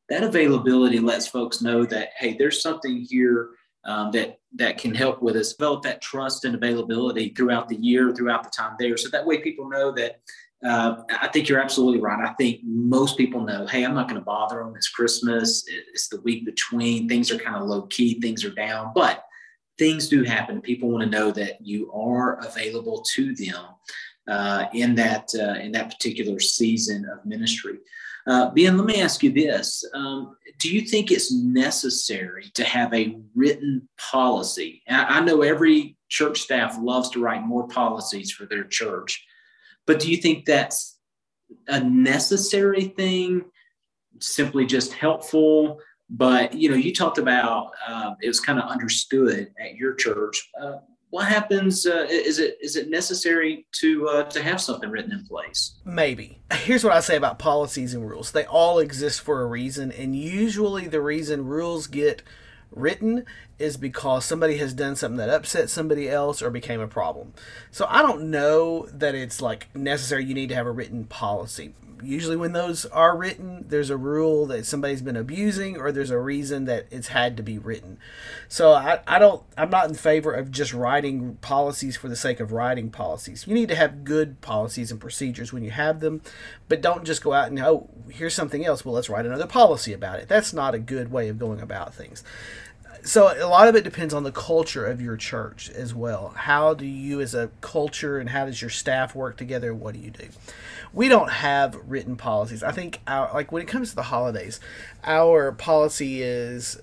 that 0.10 0.24
availability 0.24 1.00
lets 1.00 1.28
folks 1.28 1.62
know 1.62 1.86
that, 1.86 2.10
hey, 2.18 2.36
there's 2.38 2.62
something 2.62 3.06
here 3.10 3.50
um, 3.84 4.12
that 4.12 4.40
that 4.56 4.78
can 4.78 4.94
help 4.94 5.22
with 5.22 5.36
us 5.36 5.54
develop 5.54 5.84
that 5.84 6.02
trust 6.02 6.46
and 6.46 6.56
availability 6.56 7.30
throughout 7.30 7.68
the 7.68 7.76
year, 7.76 8.14
throughout 8.14 8.44
the 8.44 8.50
time 8.50 8.76
there. 8.80 8.98
So 8.98 9.10
that 9.10 9.26
way 9.26 9.40
people 9.40 9.70
know 9.70 9.92
that 9.94 10.22
uh, 10.64 11.04
I 11.22 11.28
think 11.28 11.50
you're 11.50 11.62
absolutely 11.62 12.00
right. 12.00 12.26
I 12.26 12.34
think 12.34 12.62
most 12.64 13.18
people 13.18 13.42
know, 13.42 13.66
hey, 13.68 13.84
I'm 13.84 13.94
not 13.94 14.08
going 14.08 14.20
to 14.20 14.26
bother 14.26 14.60
them. 14.60 14.76
It's 14.76 14.90
Christmas. 14.90 15.66
It's 15.92 16.08
the 16.08 16.22
week 16.22 16.46
between. 16.46 17.10
Things 17.10 17.32
are 17.32 17.38
kind 17.38 17.58
of 17.58 17.68
low 17.68 17.84
key. 17.84 18.20
Things 18.22 18.46
are 18.46 18.52
down. 18.52 18.92
But 18.96 19.26
things 19.78 20.08
do 20.08 20.24
happen. 20.24 20.62
People 20.62 20.90
want 20.90 21.04
to 21.04 21.10
know 21.10 21.32
that 21.32 21.60
you 21.62 21.92
are 21.92 22.40
available 22.46 23.04
to 23.16 23.36
them 23.36 23.66
uh, 24.30 24.66
in 24.74 24.96
that 24.96 25.30
uh, 25.38 25.60
in 25.60 25.72
that 25.74 25.92
particular 25.92 26.40
season 26.40 27.10
of 27.10 27.26
ministry. 27.26 27.80
Uh, 28.26 28.50
ben, 28.52 28.78
let 28.78 28.86
me 28.86 29.02
ask 29.02 29.22
you 29.22 29.32
this: 29.32 29.84
um, 29.94 30.36
Do 30.60 30.74
you 30.74 30.82
think 30.82 31.12
it's 31.12 31.32
necessary 31.32 32.50
to 32.54 32.64
have 32.64 32.94
a 32.94 33.18
written 33.36 33.88
policy? 33.98 34.82
I, 34.90 35.20
I 35.20 35.20
know 35.22 35.42
every 35.42 35.98
church 36.10 36.42
staff 36.42 36.78
loves 36.80 37.10
to 37.12 37.20
write 37.20 37.44
more 37.44 37.68
policies 37.68 38.32
for 38.32 38.46
their 38.46 38.64
church, 38.64 39.26
but 39.86 40.00
do 40.00 40.10
you 40.10 40.18
think 40.18 40.46
that's 40.46 40.98
a 41.68 41.80
necessary 41.84 42.86
thing? 42.86 43.44
Simply 44.20 44.66
just 44.66 44.94
helpful? 44.94 45.80
But 46.10 46.54
you 46.54 46.70
know, 46.70 46.76
you 46.76 46.94
talked 46.94 47.18
about 47.18 47.72
uh, 47.88 48.14
it 48.22 48.28
was 48.28 48.40
kind 48.40 48.60
of 48.60 48.70
understood 48.70 49.52
at 49.60 49.76
your 49.76 49.96
church. 49.96 50.50
Uh, 50.62 50.78
what 51.14 51.28
happens? 51.28 51.86
Uh, 51.86 52.08
is 52.10 52.40
it 52.40 52.58
is 52.60 52.76
it 52.76 52.90
necessary 52.90 53.68
to 53.74 54.08
uh, 54.08 54.24
to 54.24 54.42
have 54.42 54.60
something 54.60 54.90
written 54.90 55.12
in 55.12 55.24
place? 55.28 55.76
Maybe. 55.86 56.40
Here's 56.52 56.84
what 56.84 56.92
I 56.92 57.02
say 57.02 57.16
about 57.16 57.38
policies 57.38 57.94
and 57.94 58.10
rules. 58.10 58.32
They 58.32 58.46
all 58.46 58.80
exist 58.80 59.22
for 59.22 59.44
a 59.44 59.46
reason, 59.46 59.92
and 59.92 60.16
usually 60.16 60.88
the 60.88 61.02
reason 61.02 61.46
rules 61.46 61.86
get 61.86 62.24
written 62.72 63.26
is 63.64 63.78
because 63.78 64.26
somebody 64.26 64.58
has 64.58 64.74
done 64.74 64.96
something 64.96 65.18
that 65.18 65.30
upset 65.30 65.70
somebody 65.70 66.10
else 66.10 66.42
or 66.42 66.50
became 66.50 66.82
a 66.82 66.88
problem. 66.88 67.34
So 67.72 67.88
I 67.90 68.02
don't 68.02 68.30
know 68.30 68.88
that 68.88 69.16
it's 69.16 69.42
like 69.42 69.74
necessary 69.76 70.26
you 70.26 70.34
need 70.34 70.50
to 70.50 70.56
have 70.56 70.68
a 70.68 70.72
written 70.72 71.06
policy 71.06 71.74
usually 72.06 72.36
when 72.36 72.54
those 72.54 72.86
are 72.88 73.16
written, 73.16 73.66
there's 73.68 73.90
a 73.90 73.98
rule 73.98 74.46
that 74.48 74.66
somebody's 74.66 75.02
been 75.02 75.16
abusing 75.16 75.78
or 75.78 75.92
there's 75.92 76.12
a 76.12 76.20
reason 76.20 76.66
that 76.66 76.86
it's 76.92 77.08
had 77.10 77.38
to 77.38 77.44
be 77.44 77.58
written. 77.58 77.98
So 78.48 78.74
I, 78.74 79.00
I 79.08 79.20
don't 79.20 79.44
I'm 79.58 79.70
not 79.70 79.88
in 79.88 79.96
favor 79.96 80.32
of 80.32 80.52
just 80.52 80.74
writing 80.74 81.38
policies 81.42 81.98
for 81.98 82.10
the 82.10 82.16
sake 82.16 82.40
of 82.40 82.52
writing 82.52 82.90
policies. 82.90 83.48
You 83.48 83.54
need 83.54 83.70
to 83.70 83.76
have 83.76 84.04
good 84.04 84.42
policies 84.42 84.92
and 84.92 85.00
procedures 85.00 85.54
when 85.54 85.64
you 85.64 85.72
have 85.72 86.00
them, 86.00 86.22
but 86.68 86.82
don't 86.82 87.06
just 87.06 87.24
go 87.24 87.34
out 87.34 87.50
and 87.50 87.60
oh 87.60 87.90
here's 88.10 88.36
something 88.36 88.66
else. 88.66 88.86
Well 88.86 88.96
let's 88.96 89.10
write 89.10 89.26
another 89.26 89.48
policy 89.48 89.94
about 89.94 90.20
it. 90.20 90.28
That's 90.28 90.54
not 90.54 90.76
a 90.76 90.80
good 90.80 91.12
way 91.12 91.30
of 91.30 91.40
going 91.40 91.62
about 91.62 91.94
things 91.94 92.24
so 93.04 93.34
a 93.36 93.48
lot 93.48 93.68
of 93.68 93.76
it 93.76 93.84
depends 93.84 94.14
on 94.14 94.24
the 94.24 94.32
culture 94.32 94.86
of 94.86 95.02
your 95.02 95.18
church 95.18 95.70
as 95.70 95.94
well. 95.94 96.34
How 96.36 96.74
do 96.74 96.86
you 96.86 97.22
as 97.22 97.34
a 97.36 97.50
culture 97.62 98.18
and 98.18 98.30
how 98.30 98.46
does 98.46 98.62
your 98.62 98.70
staff 98.70 99.14
work 99.14 99.38
together? 99.38 99.74
What 99.74 99.94
do 99.94 100.00
you 100.00 100.12
do? 100.12 100.30
we 100.94 101.08
don't 101.08 101.32
have 101.32 101.78
written 101.88 102.16
policies. 102.16 102.64
I 102.64 102.72
think 102.72 103.02
our 103.08 103.32
like 103.34 103.52
when 103.52 103.62
it 103.62 103.68
comes 103.68 103.90
to 103.90 103.96
the 103.96 104.04
holidays, 104.04 104.60
our 105.04 105.52
policy 105.52 106.22
is 106.22 106.80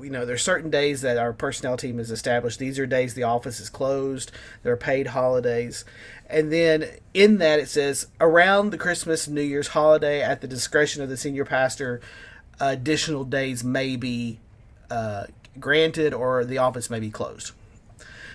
you 0.00 0.10
know 0.10 0.24
there's 0.24 0.42
certain 0.42 0.70
days 0.70 1.02
that 1.02 1.18
our 1.18 1.32
personnel 1.32 1.76
team 1.76 1.98
has 1.98 2.10
established 2.10 2.58
these 2.58 2.78
are 2.80 2.86
days 2.86 3.14
the 3.14 3.22
office 3.22 3.60
is 3.60 3.70
closed 3.70 4.32
they're 4.64 4.76
paid 4.76 5.06
holidays 5.06 5.84
and 6.28 6.52
then 6.52 6.84
in 7.12 7.38
that 7.38 7.60
it 7.60 7.68
says 7.68 8.08
around 8.20 8.70
the 8.70 8.76
christmas 8.76 9.28
new 9.28 9.40
year's 9.40 9.68
holiday 9.68 10.20
at 10.20 10.40
the 10.40 10.48
discretion 10.48 11.00
of 11.00 11.08
the 11.08 11.16
senior 11.16 11.44
pastor 11.44 12.00
additional 12.58 13.22
days 13.22 13.62
may 13.62 13.94
be 13.94 14.40
uh, 14.90 15.24
granted 15.58 16.12
or 16.12 16.44
the 16.44 16.58
office 16.58 16.90
may 16.90 17.00
be 17.00 17.10
closed 17.10 17.52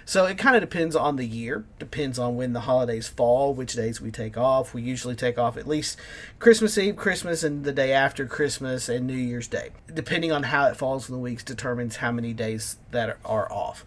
so 0.09 0.25
it 0.25 0.39
kind 0.39 0.55
of 0.55 0.61
depends 0.63 0.95
on 0.95 1.17
the 1.17 1.25
year, 1.27 1.65
depends 1.77 2.17
on 2.17 2.35
when 2.35 2.53
the 2.53 2.61
holidays 2.61 3.07
fall, 3.07 3.53
which 3.53 3.73
days 3.73 4.01
we 4.01 4.09
take 4.09 4.39
off. 4.39 4.73
We 4.73 4.81
usually 4.81 5.13
take 5.13 5.37
off 5.37 5.55
at 5.55 5.67
least 5.67 5.99
Christmas 6.39 6.79
Eve, 6.79 6.95
Christmas, 6.95 7.43
and 7.43 7.63
the 7.63 7.71
day 7.71 7.93
after 7.93 8.25
Christmas 8.25 8.89
and 8.89 9.05
New 9.05 9.13
Year's 9.13 9.47
Day. 9.47 9.69
Depending 9.93 10.31
on 10.31 10.41
how 10.41 10.65
it 10.65 10.77
falls 10.77 11.07
in 11.07 11.13
the 11.13 11.21
weeks, 11.21 11.43
determines 11.43 11.97
how 11.97 12.11
many 12.11 12.33
days 12.33 12.77
that 12.89 13.19
are 13.23 13.53
off. 13.53 13.85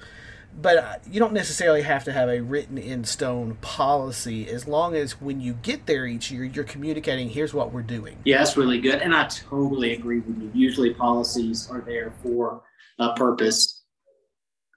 But 0.61 0.77
uh, 0.77 0.95
you 1.11 1.19
don't 1.19 1.33
necessarily 1.33 1.83
have 1.83 2.05
to 2.05 2.13
have 2.13 2.29
a 2.29 2.41
written 2.41 2.79
in 2.79 3.05
stone 3.05 3.57
policy 3.61 4.49
as 4.49 4.69
long 4.69 4.95
as 4.95 5.21
when 5.21 5.41
you 5.41 5.55
get 5.55 5.87
there 5.87 6.07
each 6.07 6.31
year, 6.31 6.45
you're 6.45 6.65
communicating, 6.65 7.31
here's 7.31 7.55
what 7.55 7.73
we're 7.73 7.83
doing. 7.83 8.19
Yeah, 8.25 8.39
that's 8.39 8.57
really 8.57 8.81
good. 8.81 9.01
And 9.01 9.15
I 9.15 9.27
totally 9.27 9.95
agree 9.95 10.21
with 10.21 10.41
you. 10.41 10.51
Usually 10.55 10.95
policies 10.95 11.69
are 11.71 11.81
there 11.81 12.13
for 12.23 12.63
a 12.99 13.15
purpose 13.15 13.83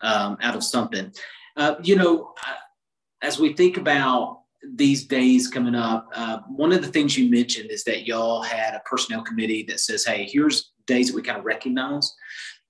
um, 0.01 0.37
out 0.41 0.55
of 0.55 0.63
something. 0.63 1.11
Uh, 1.57 1.75
you 1.83 1.95
know, 1.95 2.33
as 3.21 3.39
we 3.39 3.53
think 3.53 3.77
about 3.77 4.41
these 4.75 5.05
days 5.05 5.47
coming 5.47 5.75
up, 5.75 6.07
uh, 6.15 6.39
one 6.47 6.71
of 6.71 6.81
the 6.81 6.87
things 6.87 7.17
you 7.17 7.29
mentioned 7.29 7.69
is 7.69 7.83
that 7.83 8.07
y'all 8.07 8.41
had 8.41 8.73
a 8.73 8.81
personnel 8.85 9.23
committee 9.23 9.63
that 9.67 9.79
says, 9.79 10.05
hey, 10.05 10.27
here's 10.29 10.71
days 10.87 11.07
that 11.07 11.15
we 11.15 11.21
kind 11.21 11.37
of 11.37 11.45
recognize. 11.45 12.13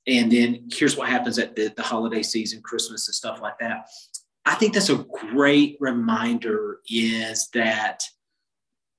And 0.07 0.31
then 0.31 0.69
here's 0.71 0.95
what 0.95 1.09
happens 1.09 1.39
at 1.39 1.55
the, 1.55 1.73
the 1.75 1.81
holiday 1.81 2.21
season, 2.21 2.61
Christmas 2.61 3.07
and 3.07 3.15
stuff 3.15 3.41
like 3.41 3.57
that. 3.59 3.87
I 4.45 4.55
think 4.55 4.73
that's 4.73 4.89
a 4.89 5.05
great 5.31 5.77
reminder 5.79 6.79
is 6.89 7.49
that 7.53 8.03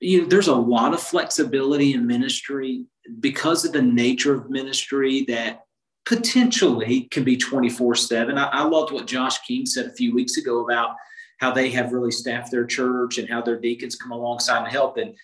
you 0.00 0.22
know 0.22 0.28
there's 0.28 0.48
a 0.48 0.54
lot 0.54 0.92
of 0.92 1.00
flexibility 1.00 1.94
in 1.94 2.06
ministry 2.06 2.84
because 3.20 3.64
of 3.64 3.72
the 3.72 3.82
nature 3.82 4.34
of 4.34 4.50
ministry 4.50 5.24
that 5.28 5.62
potentially 6.04 7.02
can 7.10 7.24
be 7.24 7.36
24 7.36 7.94
7. 7.94 8.38
I, 8.38 8.62
loved 8.64 8.92
what 8.92 9.06
Josh 9.06 9.38
King 9.46 9.66
said 9.66 9.86
a 9.86 9.92
few 9.92 10.14
weeks 10.14 10.36
ago 10.36 10.64
about 10.64 10.96
how 11.38 11.50
they 11.50 11.68
have 11.70 11.92
really 11.92 12.12
staffed 12.12 12.50
their 12.50 12.64
church 12.64 13.18
and 13.18 13.28
how 13.28 13.42
their 13.42 13.58
deacons 13.58 13.96
come 13.96 14.12
alongside 14.12 14.62
and 14.62 14.72
help. 14.72 14.96
And, 14.96 15.14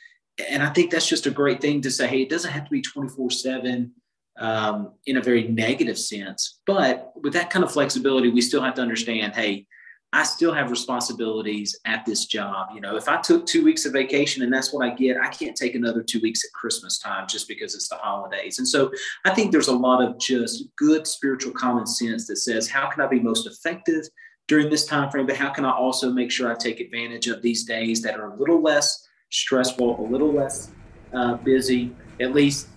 and 0.50 0.62
I 0.62 0.70
think 0.70 0.90
that's 0.90 1.08
just 1.08 1.26
a 1.26 1.30
great 1.30 1.60
thing 1.60 1.80
to 1.82 1.90
say, 1.90 2.06
hey, 2.06 2.22
it 2.22 2.28
doesn't 2.28 2.50
have 2.50 2.64
to 2.64 2.70
be 2.70 2.82
24 2.82 3.30
7 3.30 3.92
um, 4.38 4.92
in 5.06 5.16
a 5.16 5.22
very 5.22 5.48
negative 5.48 5.98
sense. 5.98 6.60
But 6.66 7.12
with 7.22 7.32
that 7.34 7.50
kind 7.50 7.64
of 7.64 7.72
flexibility, 7.72 8.30
we 8.30 8.40
still 8.40 8.62
have 8.62 8.74
to 8.74 8.82
understand, 8.82 9.34
hey, 9.34 9.66
I 10.14 10.24
still 10.24 10.52
have 10.52 10.70
responsibilities 10.70 11.78
at 11.86 12.04
this 12.04 12.26
job. 12.26 12.68
You 12.74 12.82
know, 12.82 12.96
if 12.96 13.08
I 13.08 13.18
took 13.22 13.46
two 13.46 13.64
weeks 13.64 13.86
of 13.86 13.94
vacation 13.94 14.42
and 14.42 14.52
that's 14.52 14.70
what 14.72 14.86
I 14.86 14.94
get, 14.94 15.16
I 15.16 15.28
can't 15.28 15.56
take 15.56 15.74
another 15.74 16.02
two 16.02 16.20
weeks 16.20 16.44
at 16.44 16.52
Christmas 16.52 16.98
time 16.98 17.26
just 17.26 17.48
because 17.48 17.74
it's 17.74 17.88
the 17.88 17.96
holidays. 17.96 18.58
And 18.58 18.68
so 18.68 18.92
I 19.24 19.30
think 19.34 19.52
there's 19.52 19.68
a 19.68 19.76
lot 19.76 20.04
of 20.04 20.18
just 20.18 20.64
good 20.76 21.06
spiritual 21.06 21.52
common 21.52 21.86
sense 21.86 22.26
that 22.26 22.36
says, 22.36 22.68
how 22.68 22.90
can 22.90 23.00
I 23.00 23.06
be 23.06 23.20
most 23.20 23.46
effective 23.46 24.04
during 24.48 24.68
this 24.68 24.84
time 24.84 25.10
frame? 25.10 25.26
But 25.26 25.36
how 25.36 25.48
can 25.48 25.64
I 25.64 25.72
also 25.72 26.10
make 26.10 26.30
sure 26.30 26.52
I 26.52 26.56
take 26.56 26.80
advantage 26.80 27.28
of 27.28 27.40
these 27.40 27.64
days 27.64 28.02
that 28.02 28.20
are 28.20 28.34
a 28.34 28.36
little 28.36 28.60
less 28.60 29.08
stressful, 29.30 29.98
a 29.98 30.06
little 30.06 30.30
less 30.30 30.72
uh, 31.14 31.36
busy, 31.36 31.96
at 32.20 32.34
least 32.34 32.68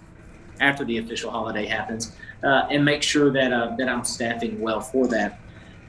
after 0.60 0.86
the 0.86 0.98
official 0.98 1.32
holiday 1.32 1.66
happens, 1.66 2.16
uh, 2.44 2.68
and 2.70 2.84
make 2.84 3.04
sure 3.04 3.32
that 3.32 3.52
uh, 3.52 3.76
that 3.78 3.90
I'm 3.90 4.04
staffing 4.04 4.60
well 4.60 4.82
for 4.82 5.08
that. 5.08 5.40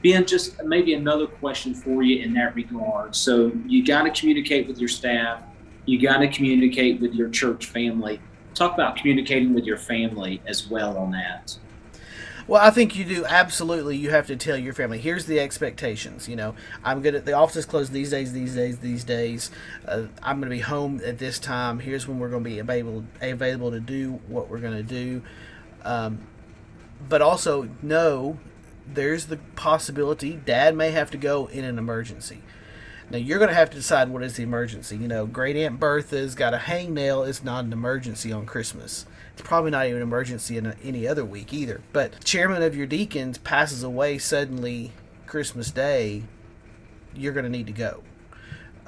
Ben, 0.03 0.25
just 0.25 0.63
maybe 0.63 0.93
another 0.93 1.27
question 1.27 1.73
for 1.73 2.03
you 2.03 2.23
in 2.23 2.33
that 2.33 2.55
regard. 2.55 3.15
So 3.15 3.51
you 3.65 3.85
got 3.85 4.03
to 4.03 4.11
communicate 4.11 4.67
with 4.67 4.77
your 4.77 4.89
staff. 4.89 5.41
You 5.85 5.99
got 6.01 6.17
to 6.17 6.27
communicate 6.27 7.01
with 7.01 7.13
your 7.13 7.29
church 7.29 7.65
family. 7.67 8.19
Talk 8.53 8.73
about 8.73 8.97
communicating 8.97 9.53
with 9.53 9.65
your 9.65 9.77
family 9.77 10.41
as 10.45 10.67
well 10.69 10.97
on 10.97 11.11
that. 11.11 11.57
Well, 12.47 12.61
I 12.61 12.69
think 12.69 12.95
you 12.95 13.03
do 13.03 13.25
absolutely. 13.25 13.97
You 13.97 14.11
have 14.11 14.27
to 14.27 14.37
tell 14.37 14.55
your 14.55 14.73
family. 14.73 14.99
Here's 14.99 15.25
the 15.25 15.39
expectations. 15.39 16.29
You 16.29 16.37
know, 16.37 16.55
I'm 16.83 17.01
gonna. 17.01 17.19
The 17.19 17.33
office 17.33 17.57
is 17.57 17.65
closed 17.65 17.91
these 17.91 18.11
days, 18.11 18.31
these 18.31 18.55
days, 18.55 18.79
these 18.79 19.03
days. 19.03 19.51
Uh, 19.85 20.03
I'm 20.23 20.39
gonna 20.39 20.51
be 20.51 20.59
home 20.59 21.01
at 21.05 21.19
this 21.19 21.39
time. 21.39 21.79
Here's 21.79 22.07
when 22.07 22.19
we're 22.19 22.29
gonna 22.29 22.45
be 22.45 22.59
available 22.59 23.03
available 23.21 23.71
to 23.71 23.81
do 23.81 24.21
what 24.27 24.49
we're 24.49 24.59
gonna 24.59 24.81
do. 24.81 25.21
Um, 25.83 26.19
but 27.09 27.21
also 27.21 27.69
know 27.81 28.37
there's 28.91 29.25
the 29.25 29.37
possibility 29.55 30.39
Dad 30.45 30.75
may 30.75 30.91
have 30.91 31.11
to 31.11 31.17
go 31.17 31.47
in 31.47 31.65
an 31.65 31.77
emergency. 31.77 32.41
Now 33.09 33.17
you're 33.17 33.39
going 33.39 33.49
to 33.49 33.55
have 33.55 33.69
to 33.69 33.77
decide 33.77 34.09
what 34.09 34.23
is 34.23 34.35
the 34.35 34.43
emergency. 34.43 34.97
You 34.97 35.07
know, 35.07 35.25
Great 35.25 35.55
Aunt 35.55 35.79
Bertha's 35.79 36.35
got 36.35 36.53
a 36.53 36.57
hangnail. 36.57 37.27
It's 37.27 37.43
not 37.43 37.63
an 37.63 37.71
emergency 37.71 38.33
on 38.33 38.45
Christmas. 38.45 39.05
It's 39.37 39.47
probably 39.47 39.69
not 39.69 39.85
even 39.85 39.97
an 39.97 40.01
emergency 40.01 40.57
in 40.57 40.73
any 40.83 41.07
other 41.07 41.23
week 41.23 41.53
either. 41.53 41.81
But 41.93 42.23
chairman 42.23 42.63
of 42.63 42.75
your 42.75 42.87
deacons 42.87 43.37
passes 43.37 43.83
away 43.83 44.17
suddenly 44.17 44.93
Christmas 45.27 45.69
Day, 45.69 46.23
you're 47.13 47.33
going 47.33 47.43
to 47.43 47.49
need 47.51 47.67
to 47.67 47.71
go. 47.71 48.01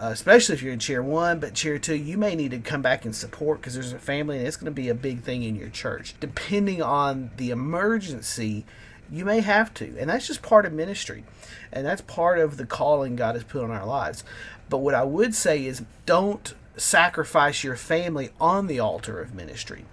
Uh, 0.02 0.08
especially 0.08 0.56
if 0.56 0.64
you're 0.64 0.74
in 0.74 0.80
chair 0.80 1.04
one, 1.04 1.40
but 1.40 1.54
chair 1.54 1.78
two, 1.78 1.94
you 1.94 2.18
may 2.18 2.34
need 2.34 2.50
to 2.50 2.58
come 2.58 2.82
back 2.82 3.06
and 3.06 3.16
support 3.16 3.62
because 3.62 3.76
there's 3.76 3.94
a 3.94 4.00
family 4.00 4.40
and 4.40 4.48
it's 4.48 4.58
going 4.58 4.66
to 4.66 4.72
be 4.72 4.90
a 4.90 4.96
big 4.96 5.22
thing 5.22 5.44
in 5.44 5.56
your 5.56 5.70
church. 5.70 6.16
Depending 6.20 6.82
on 6.82 7.30
the 7.38 7.52
emergency, 7.52 8.66
you 9.12 9.26
may 9.26 9.42
have 9.42 9.72
to. 9.76 9.96
And 10.00 10.10
that's 10.10 10.26
just 10.26 10.42
part 10.42 10.66
of 10.66 10.74
ministry. 10.74 11.26
And 11.72 11.86
that's 11.86 12.02
part 12.02 12.40
of 12.40 12.58
the 12.58 12.66
calling 12.66 13.16
God 13.16 13.36
has 13.36 13.44
put 13.44 13.64
on 13.64 13.70
our 13.70 13.86
lives. 13.86 14.24
But 14.68 14.80
what 14.80 14.96
I 14.96 15.04
would 15.04 15.36
say 15.36 15.64
is 15.64 15.84
don't 16.08 16.56
sacrifice 16.76 17.64
your 17.64 17.76
family 17.76 18.30
on 18.40 18.68
the 18.68 18.80
altar 18.80 19.22
of 19.22 19.36
ministry 19.36 19.86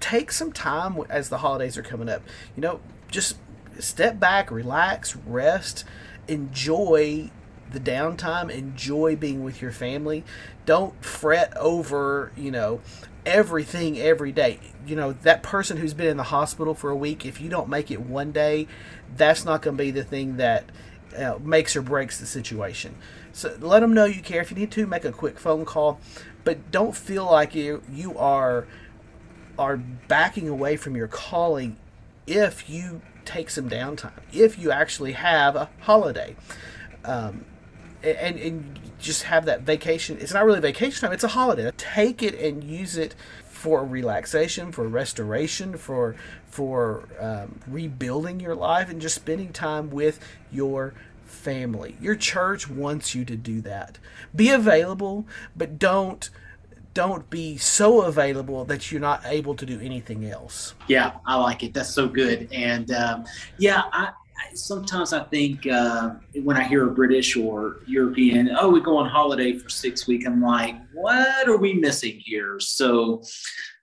take 0.00 0.32
some 0.32 0.52
time 0.52 0.98
as 1.08 1.28
the 1.28 1.38
holidays 1.38 1.76
are 1.76 1.82
coming 1.82 2.08
up. 2.08 2.22
You 2.56 2.62
know, 2.62 2.80
just 3.10 3.36
step 3.78 4.18
back, 4.18 4.50
relax, 4.50 5.16
rest, 5.16 5.84
enjoy 6.26 7.30
the 7.70 7.80
downtime, 7.80 8.50
enjoy 8.50 9.16
being 9.16 9.44
with 9.44 9.60
your 9.60 9.72
family. 9.72 10.24
Don't 10.66 11.04
fret 11.04 11.56
over, 11.56 12.32
you 12.36 12.50
know, 12.50 12.80
everything 13.26 13.98
every 13.98 14.32
day. 14.32 14.58
You 14.86 14.96
know, 14.96 15.12
that 15.12 15.42
person 15.42 15.76
who's 15.76 15.94
been 15.94 16.06
in 16.08 16.16
the 16.16 16.24
hospital 16.24 16.74
for 16.74 16.90
a 16.90 16.96
week, 16.96 17.26
if 17.26 17.40
you 17.40 17.48
don't 17.48 17.68
make 17.68 17.90
it 17.90 18.00
one 18.00 18.32
day, 18.32 18.66
that's 19.16 19.44
not 19.44 19.62
going 19.62 19.76
to 19.76 19.82
be 19.82 19.90
the 19.90 20.04
thing 20.04 20.38
that 20.38 20.64
makes 21.40 21.76
or 21.76 21.82
breaks 21.82 22.20
the 22.20 22.26
situation. 22.26 22.94
So 23.32 23.56
let 23.60 23.80
them 23.80 23.92
know 23.92 24.04
you 24.04 24.22
care. 24.22 24.40
If 24.40 24.50
you 24.50 24.56
need 24.56 24.70
to, 24.72 24.86
make 24.86 25.04
a 25.04 25.12
quick 25.12 25.38
phone 25.38 25.64
call, 25.64 26.00
but 26.44 26.70
don't 26.70 26.96
feel 26.96 27.24
like 27.26 27.54
you 27.54 27.82
you 27.92 28.16
are 28.16 28.66
are 29.58 29.76
backing 29.76 30.48
away 30.48 30.76
from 30.76 30.96
your 30.96 31.08
calling 31.08 31.76
if 32.26 32.68
you 32.68 33.00
take 33.24 33.50
some 33.50 33.68
downtime, 33.68 34.12
if 34.32 34.58
you 34.58 34.70
actually 34.70 35.12
have 35.12 35.56
a 35.56 35.68
holiday. 35.80 36.36
Um, 37.04 37.44
and, 38.02 38.38
and 38.38 38.78
just 38.98 39.24
have 39.24 39.44
that 39.46 39.62
vacation. 39.62 40.18
It's 40.20 40.32
not 40.32 40.44
really 40.44 40.60
vacation 40.60 41.00
time, 41.00 41.12
it's 41.12 41.24
a 41.24 41.28
holiday. 41.28 41.70
Take 41.76 42.22
it 42.22 42.34
and 42.34 42.62
use 42.62 42.96
it 42.96 43.14
for 43.44 43.84
relaxation, 43.84 44.70
for 44.70 44.86
restoration, 44.86 45.76
for 45.76 46.14
for 46.46 47.08
um, 47.20 47.60
rebuilding 47.66 48.40
your 48.40 48.54
life, 48.54 48.88
and 48.88 49.00
just 49.00 49.16
spending 49.16 49.52
time 49.52 49.90
with 49.90 50.20
your 50.52 50.94
family. 51.26 51.96
Your 52.00 52.14
church 52.14 52.68
wants 52.70 53.14
you 53.14 53.24
to 53.24 53.36
do 53.36 53.60
that. 53.62 53.98
Be 54.34 54.50
available, 54.50 55.26
but 55.56 55.78
don't 55.78 56.30
don't 56.98 57.30
be 57.30 57.56
so 57.56 58.02
available 58.02 58.64
that 58.64 58.90
you're 58.90 59.00
not 59.00 59.20
able 59.24 59.54
to 59.54 59.64
do 59.64 59.78
anything 59.80 60.24
else. 60.24 60.74
Yeah, 60.88 61.12
I 61.24 61.36
like 61.36 61.62
it. 61.62 61.72
That's 61.72 61.94
so 62.00 62.08
good. 62.08 62.48
And 62.52 62.90
um, 62.90 63.24
yeah, 63.56 63.82
I, 63.92 64.08
I, 64.40 64.54
sometimes 64.54 65.12
I 65.12 65.22
think 65.34 65.64
uh, 65.68 66.14
when 66.42 66.56
I 66.56 66.64
hear 66.64 66.88
a 66.88 66.90
British 66.90 67.36
or 67.36 67.82
European, 67.86 68.50
oh, 68.58 68.68
we 68.68 68.80
go 68.80 68.96
on 68.96 69.08
holiday 69.08 69.56
for 69.56 69.68
six 69.68 70.08
weeks, 70.08 70.26
I'm 70.26 70.42
like, 70.42 70.74
what 70.92 71.48
are 71.48 71.56
we 71.56 71.72
missing 71.74 72.16
here? 72.18 72.58
So 72.58 73.22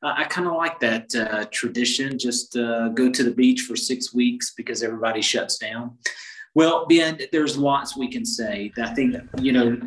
uh, 0.04 0.14
I 0.18 0.26
kind 0.26 0.50
of 0.50 0.56
like 0.56 0.78
that 0.82 1.16
uh, 1.16 1.46
tradition. 1.54 2.20
Just 2.20 2.58
uh, 2.58 2.90
go 2.90 3.10
to 3.10 3.24
the 3.24 3.32
beach 3.32 3.62
for 3.62 3.78
six 3.78 4.14
weeks 4.14 4.54
because 4.58 4.84
everybody 4.84 5.22
shuts 5.22 5.58
down. 5.58 5.98
Well, 6.54 6.86
Ben, 6.86 7.18
there's 7.32 7.58
lots 7.58 7.96
we 7.96 8.10
can 8.10 8.26
say. 8.26 8.74
I 8.78 8.94
think, 8.94 9.16
you 9.40 9.54
know, 9.54 9.78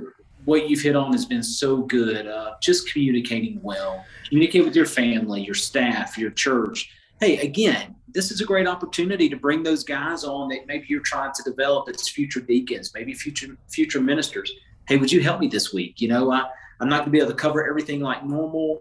what 0.49 0.71
you've 0.71 0.81
hit 0.81 0.97
on 0.97 1.13
has 1.13 1.27
been 1.27 1.43
so 1.43 1.83
good. 1.83 2.27
Uh, 2.27 2.55
just 2.63 2.91
communicating 2.91 3.61
well, 3.63 4.03
communicate 4.27 4.65
with 4.65 4.75
your 4.75 4.87
family, 4.87 5.43
your 5.43 5.55
staff, 5.55 6.17
your 6.17 6.31
church. 6.31 6.91
Hey, 7.21 7.37
again, 7.41 7.95
this 8.15 8.31
is 8.31 8.41
a 8.41 8.47
great 8.47 8.67
opportunity 8.67 9.29
to 9.29 9.37
bring 9.37 9.63
those 9.63 9.85
guys 9.85 10.25
on 10.25 10.49
that 10.49 10.67
maybe 10.67 10.87
you're 10.89 11.01
trying 11.01 11.33
to 11.35 11.43
develop 11.43 11.91
as 11.91 12.09
future 12.09 12.41
deacons, 12.41 12.93
maybe 12.95 13.13
future 13.13 13.59
future 13.69 14.01
ministers. 14.01 14.51
Hey, 14.89 14.97
would 14.97 15.13
you 15.13 15.21
help 15.21 15.39
me 15.39 15.49
this 15.49 15.75
week? 15.75 16.01
You 16.01 16.09
know, 16.09 16.33
I, 16.33 16.49
I'm 16.81 16.89
not 16.89 17.01
going 17.01 17.09
to 17.09 17.11
be 17.11 17.19
able 17.19 17.29
to 17.29 17.37
cover 17.37 17.69
everything 17.69 18.01
like 18.01 18.25
normal. 18.25 18.81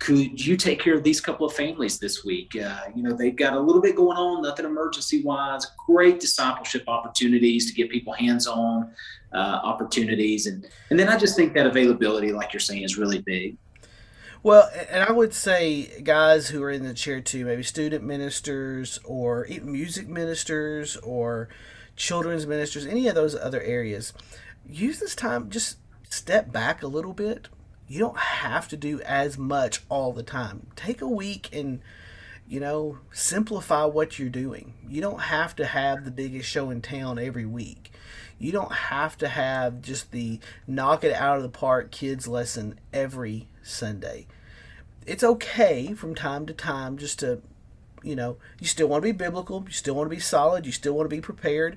Could 0.00 0.44
you 0.44 0.56
take 0.56 0.80
care 0.80 0.94
of 0.94 1.04
these 1.04 1.20
couple 1.20 1.46
of 1.46 1.52
families 1.52 1.98
this 1.98 2.24
week? 2.24 2.56
Uh, 2.56 2.80
you 2.96 3.02
know, 3.02 3.12
they've 3.12 3.36
got 3.36 3.52
a 3.52 3.60
little 3.60 3.82
bit 3.82 3.94
going 3.94 4.16
on, 4.16 4.42
nothing 4.42 4.64
emergency 4.64 5.22
wise. 5.22 5.66
Great 5.86 6.18
discipleship 6.18 6.84
opportunities 6.88 7.66
to 7.68 7.74
get 7.74 7.90
people 7.90 8.14
hands 8.14 8.46
on 8.46 8.90
uh, 9.32 9.60
opportunities, 9.62 10.46
and 10.46 10.66
and 10.88 10.98
then 10.98 11.08
I 11.08 11.18
just 11.18 11.36
think 11.36 11.52
that 11.54 11.66
availability, 11.66 12.32
like 12.32 12.52
you're 12.52 12.60
saying, 12.60 12.82
is 12.82 12.96
really 12.96 13.20
big. 13.20 13.58
Well, 14.42 14.70
and 14.90 15.04
I 15.04 15.12
would 15.12 15.34
say 15.34 16.00
guys 16.02 16.48
who 16.48 16.62
are 16.62 16.70
in 16.70 16.82
the 16.82 16.94
chair 16.94 17.20
two, 17.20 17.44
maybe 17.44 17.62
student 17.62 18.02
ministers 18.02 18.98
or 19.04 19.46
music 19.62 20.08
ministers 20.08 20.96
or 20.96 21.50
children's 21.94 22.46
ministers, 22.46 22.86
any 22.86 23.06
of 23.06 23.14
those 23.14 23.34
other 23.34 23.60
areas, 23.60 24.14
use 24.66 24.98
this 24.98 25.14
time 25.14 25.50
just 25.50 25.76
step 26.08 26.50
back 26.50 26.82
a 26.82 26.86
little 26.86 27.12
bit. 27.12 27.48
You 27.90 27.98
don't 27.98 28.16
have 28.16 28.68
to 28.68 28.76
do 28.76 29.00
as 29.00 29.36
much 29.36 29.82
all 29.88 30.12
the 30.12 30.22
time. 30.22 30.68
Take 30.76 31.02
a 31.02 31.08
week 31.08 31.48
and 31.52 31.80
you 32.46 32.58
know, 32.58 32.98
simplify 33.12 33.84
what 33.84 34.18
you're 34.18 34.28
doing. 34.28 34.74
You 34.88 35.00
don't 35.00 35.20
have 35.20 35.54
to 35.56 35.64
have 35.64 36.04
the 36.04 36.10
biggest 36.10 36.48
show 36.48 36.70
in 36.70 36.82
town 36.82 37.16
every 37.16 37.46
week. 37.46 37.92
You 38.40 38.50
don't 38.50 38.72
have 38.72 39.16
to 39.18 39.28
have 39.28 39.82
just 39.82 40.10
the 40.10 40.40
knock 40.66 41.04
it 41.04 41.14
out 41.14 41.36
of 41.36 41.44
the 41.44 41.48
park 41.48 41.92
kids 41.92 42.26
lesson 42.26 42.80
every 42.92 43.46
Sunday. 43.62 44.26
It's 45.06 45.22
okay 45.22 45.94
from 45.94 46.16
time 46.16 46.44
to 46.46 46.52
time 46.52 46.98
just 46.98 47.20
to, 47.20 47.40
you 48.02 48.16
know, 48.16 48.36
you 48.58 48.66
still 48.66 48.88
want 48.88 49.02
to 49.02 49.08
be 49.08 49.12
biblical, 49.12 49.64
you 49.66 49.72
still 49.72 49.94
want 49.94 50.10
to 50.10 50.16
be 50.16 50.20
solid, 50.20 50.66
you 50.66 50.72
still 50.72 50.94
want 50.94 51.08
to 51.08 51.16
be 51.16 51.20
prepared, 51.20 51.76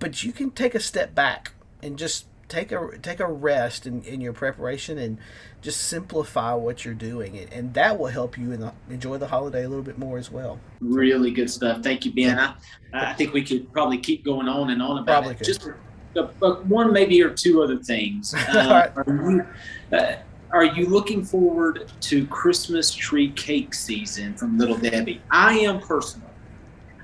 but 0.00 0.24
you 0.24 0.32
can 0.32 0.50
take 0.50 0.74
a 0.74 0.80
step 0.80 1.14
back 1.14 1.52
and 1.80 1.96
just 1.96 2.26
take 2.52 2.70
a 2.70 2.98
take 2.98 3.18
a 3.20 3.26
rest 3.26 3.86
in, 3.86 4.02
in 4.02 4.20
your 4.20 4.32
preparation 4.32 4.98
and 4.98 5.18
just 5.62 5.82
simplify 5.84 6.52
what 6.52 6.84
you're 6.84 6.94
doing. 6.94 7.38
And, 7.38 7.52
and 7.52 7.74
that 7.74 7.98
will 7.98 8.08
help 8.08 8.36
you 8.36 8.56
the, 8.56 8.72
enjoy 8.90 9.16
the 9.18 9.28
holiday 9.28 9.64
a 9.64 9.68
little 9.68 9.84
bit 9.84 9.98
more 9.98 10.18
as 10.18 10.30
well. 10.30 10.60
Really 10.80 11.30
good 11.30 11.50
stuff. 11.50 11.82
Thank 11.82 12.04
you 12.04 12.12
ben. 12.12 12.38
I, 12.38 12.54
I 12.92 13.14
think 13.14 13.32
we 13.32 13.42
could 13.42 13.72
probably 13.72 13.98
keep 13.98 14.24
going 14.24 14.48
on 14.48 14.70
and 14.70 14.82
on 14.82 14.98
about 14.98 15.22
probably 15.22 15.32
it. 15.32 15.38
could. 15.38 15.46
just 15.46 15.68
but 16.14 16.66
one 16.66 16.92
maybe 16.92 17.22
or 17.22 17.30
two 17.30 17.62
other 17.62 17.78
things. 17.78 18.34
Uh, 18.52 18.90
are, 18.96 19.04
you, 19.08 19.46
uh, 19.92 20.16
are 20.50 20.64
you 20.64 20.86
looking 20.86 21.24
forward 21.24 21.90
to 22.00 22.26
christmas 22.26 22.92
tree 22.92 23.30
cake 23.30 23.72
season 23.72 24.34
from 24.34 24.58
little 24.58 24.76
debbie? 24.76 25.22
I 25.30 25.58
am 25.60 25.80
personally. 25.80 26.28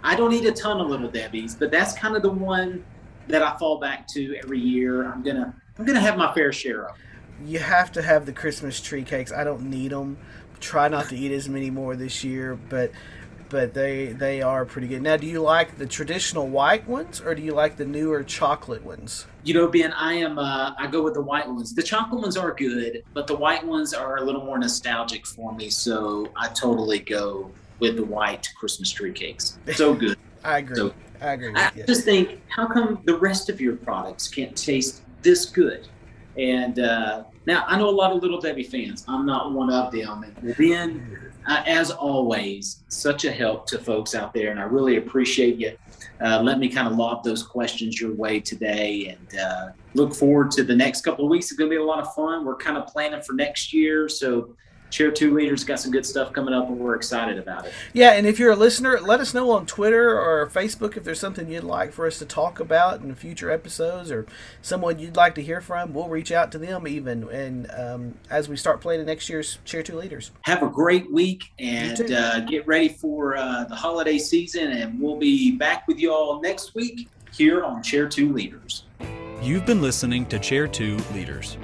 I 0.03 0.15
don't 0.15 0.33
eat 0.33 0.45
a 0.45 0.53
ton 0.53 0.81
of 0.81 0.89
little 0.89 1.11
debbie's 1.11 1.55
but 1.55 1.71
that's 1.71 1.95
kind 1.95 2.17
of 2.17 2.23
the 2.23 2.31
one 2.31 2.85
that 3.29 3.43
I 3.43 3.57
fall 3.59 3.79
back 3.79 4.07
to 4.09 4.37
every 4.43 4.61
year. 4.61 5.11
I'm 5.11 5.23
gonna 5.23 5.55
I'm 5.79 5.85
gonna 5.85 6.01
have 6.01 6.17
my 6.17 6.33
fair 6.35 6.53
share 6.53 6.89
of. 6.89 6.97
You 7.45 7.61
have 7.61 7.93
to 7.93 8.03
have 8.03 8.27
the 8.27 8.33
Christmas 8.33 8.81
tree 8.81 9.05
cakes. 9.05 9.33
I 9.33 9.45
don't 9.45 9.71
need 9.71 9.93
them. 9.93 10.19
Try 10.61 10.89
not 10.89 11.09
to 11.11 11.17
eat 11.17 11.31
as 11.31 11.49
many 11.49 11.71
more 11.71 11.95
this 11.95 12.25
year, 12.25 12.59
but 12.69 12.91
but 13.49 13.75
they 13.75 14.07
they 14.07 14.43
are 14.43 14.65
pretty 14.65 14.89
good. 14.89 15.03
Now, 15.03 15.17
do 15.17 15.27
you 15.27 15.41
like 15.41 15.79
the 15.79 15.87
traditional 15.87 16.49
white 16.49 16.87
ones 16.89 17.21
or 17.21 17.35
do 17.35 17.43
you 17.43 17.53
like 17.53 17.77
the 17.77 17.85
newer 17.85 18.23
chocolate 18.23 18.85
ones? 18.85 19.27
You 19.45 19.55
know, 19.55 19.69
Ben, 19.69 19.93
I 19.93 20.15
am 20.15 20.39
uh, 20.39 20.75
I 20.79 20.87
go 20.87 21.03
with 21.03 21.15
the 21.15 21.23
white 21.23 21.49
ones. 21.49 21.75
The 21.75 21.83
chocolate 21.83 22.21
ones 22.21 22.37
are 22.37 22.53
good, 22.53 23.05
but 23.15 23.27
the 23.27 23.37
white 23.37 23.65
ones 23.65 23.95
are 23.95 24.17
a 24.17 24.23
little 24.23 24.45
more 24.45 24.59
nostalgic 24.59 25.27
for 25.27 25.55
me. 25.55 25.71
So 25.71 26.29
I 26.37 26.49
totally 26.49 26.99
go 26.99 27.51
with 27.79 27.97
the 27.97 28.05
white 28.05 28.49
Christmas 28.59 28.91
tree 28.91 29.13
cakes. 29.13 29.59
So 29.75 29.95
good. 29.95 30.19
I 30.45 30.59
agree. 30.59 30.77
So, 30.77 30.95
I 31.21 31.33
agree. 31.33 31.53
I 31.55 31.71
you. 31.75 31.85
just 31.85 32.05
think, 32.05 32.41
how 32.49 32.67
come 32.67 33.01
the 33.05 33.17
rest 33.17 33.49
of 33.49 33.61
your 33.61 33.77
products 33.77 34.29
can't 34.29 34.57
taste 34.57 35.03
this 35.23 35.47
good? 35.47 35.89
And 36.37 36.79
uh, 36.79 37.25
now 37.47 37.65
I 37.67 37.79
know 37.79 37.89
a 37.89 37.91
lot 37.91 38.13
of 38.13 38.23
Little 38.23 38.41
Debbie 38.41 38.63
fans. 38.63 39.05
I'm 39.09 39.27
not 39.27 39.53
one 39.53 39.73
of 39.73 39.93
them. 39.93 40.23
And 40.23 40.57
Ben, 40.57 41.33
uh, 41.47 41.63
as 41.67 41.91
always, 41.91 42.85
such 42.89 43.25
a 43.25 43.33
help 43.33 43.67
to 43.69 43.79
folks 43.79 44.15
out 44.15 44.33
there, 44.33 44.51
and 44.51 44.61
I 44.61 44.65
really 44.65 44.97
appreciate 44.97 45.57
you. 45.57 45.77
Uh, 46.21 46.41
let 46.43 46.59
me 46.59 46.69
kind 46.69 46.89
of 46.89 46.97
lob 46.97 47.25
those 47.25 47.43
questions 47.43 48.01
your 48.01 48.13
way 48.13 48.39
today, 48.39 49.17
and 49.17 49.41
uh, 49.41 49.69
look 49.95 50.15
forward 50.15 50.51
to 50.53 50.63
the 50.63 50.75
next 50.75 51.03
couple 51.03 51.25
of 51.25 51.31
weeks. 51.31 51.47
It's 51.47 51.59
going 51.59 51.71
to 51.71 51.75
be 51.75 51.81
a 51.81 51.85
lot 51.85 52.01
of 52.01 52.13
fun. 52.15 52.45
We're 52.45 52.57
kind 52.57 52.77
of 52.77 52.87
planning 52.87 53.23
for 53.23 53.33
next 53.33 53.73
year, 53.73 54.09
so 54.09 54.55
Chair 54.91 55.11
Two 55.11 55.35
Leaders 55.35 55.65
got 55.65 55.81
some 55.81 55.93
good 55.93 56.07
stuff 56.07 56.33
coming 56.33 56.55
up, 56.55 56.69
and 56.69 56.79
we're 56.79 56.95
excited 56.95 57.39
about 57.39 57.67
it. 57.67 57.73
Yeah, 57.93 58.13
and 58.13 58.27
if 58.27 58.39
you're 58.39 58.53
a 58.53 58.57
listener, 58.57 59.01
let 59.01 59.21
us 59.21 59.35
know 59.35 59.51
on 59.51 59.67
Twitter 59.67 60.19
or 60.19 60.47
Facebook 60.47 60.97
if 60.97 61.05
there's 61.05 61.21
something 61.21 61.51
you'd 61.51 61.65
like 61.65 61.93
for 61.93 62.07
us 62.07 62.19
to 62.19 62.25
talk 62.25 62.61
about 62.61 63.03
in 63.03 63.15
future 63.15 63.51
episodes, 63.51 64.11
or 64.11 64.27
someone 64.63 64.99
you'd 64.99 65.17
like 65.17 65.35
to 65.35 65.43
hear 65.43 65.61
from. 65.61 65.93
We'll 65.93 66.09
reach 66.09 66.33
out 66.33 66.53
to 66.53 66.59
them 66.59 66.87
even, 66.89 67.29
and 67.29 67.71
um, 67.71 68.15
as 68.31 68.49
we 68.49 68.57
start 68.57 68.81
planning 68.81 69.07
next 69.07 69.29
year's 69.29 69.59
Chair 69.65 69.83
Two 69.83 69.97
Leaders. 69.99 70.31
Have 70.43 70.63
a 70.63 70.69
great 70.69 71.13
week 71.13 71.53
and 71.59 72.11
uh, 72.13 72.41
get 72.41 72.67
ready 72.67 72.89
for 72.89 73.37
uh, 73.37 73.65
the 73.65 73.77
holiday 73.77 74.19
season, 74.19 74.73
and 74.73 75.01
we'll 75.01 75.17
be 75.17 75.53
back 75.53 75.87
with 75.87 75.99
you 75.99 76.13
all 76.13 76.41
next 76.41 76.75
week 76.75 77.09
here 77.33 77.65
on 77.65 77.83
Chair 77.83 78.09
Two 78.09 78.33
Leaders. 78.33 78.85
You've 79.43 79.67
been 79.67 79.81
listening 79.81 80.27
to 80.27 80.39
Chair 80.39 80.67
Two 80.67 80.97
Leaders. 81.15 81.57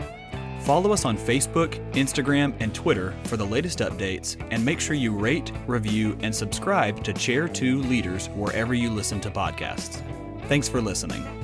Follow 0.65 0.95
us 0.95 1.05
on 1.05 1.19
Facebook, 1.19 1.75
Instagram, 1.93 2.55
and 2.59 2.75
Twitter 2.75 3.15
for 3.25 3.37
the 3.37 3.45
latest 3.45 3.81
updates, 3.81 4.43
and 4.51 4.65
make 4.65 4.81
sure 4.81 4.97
you 4.97 5.13
rate, 5.15 5.53
review, 5.67 6.17
and 6.23 6.35
subscribe 6.35 7.05
to 7.05 7.13
Chair 7.13 7.49
2 7.49 7.83
Leaders 7.83 8.29
wherever 8.31 8.73
you 8.73 8.89
listen 8.89 9.21
to 9.21 9.31
podcasts. 9.31 10.03
Thanks 10.49 10.67
for 10.67 10.81
listening. 10.81 11.44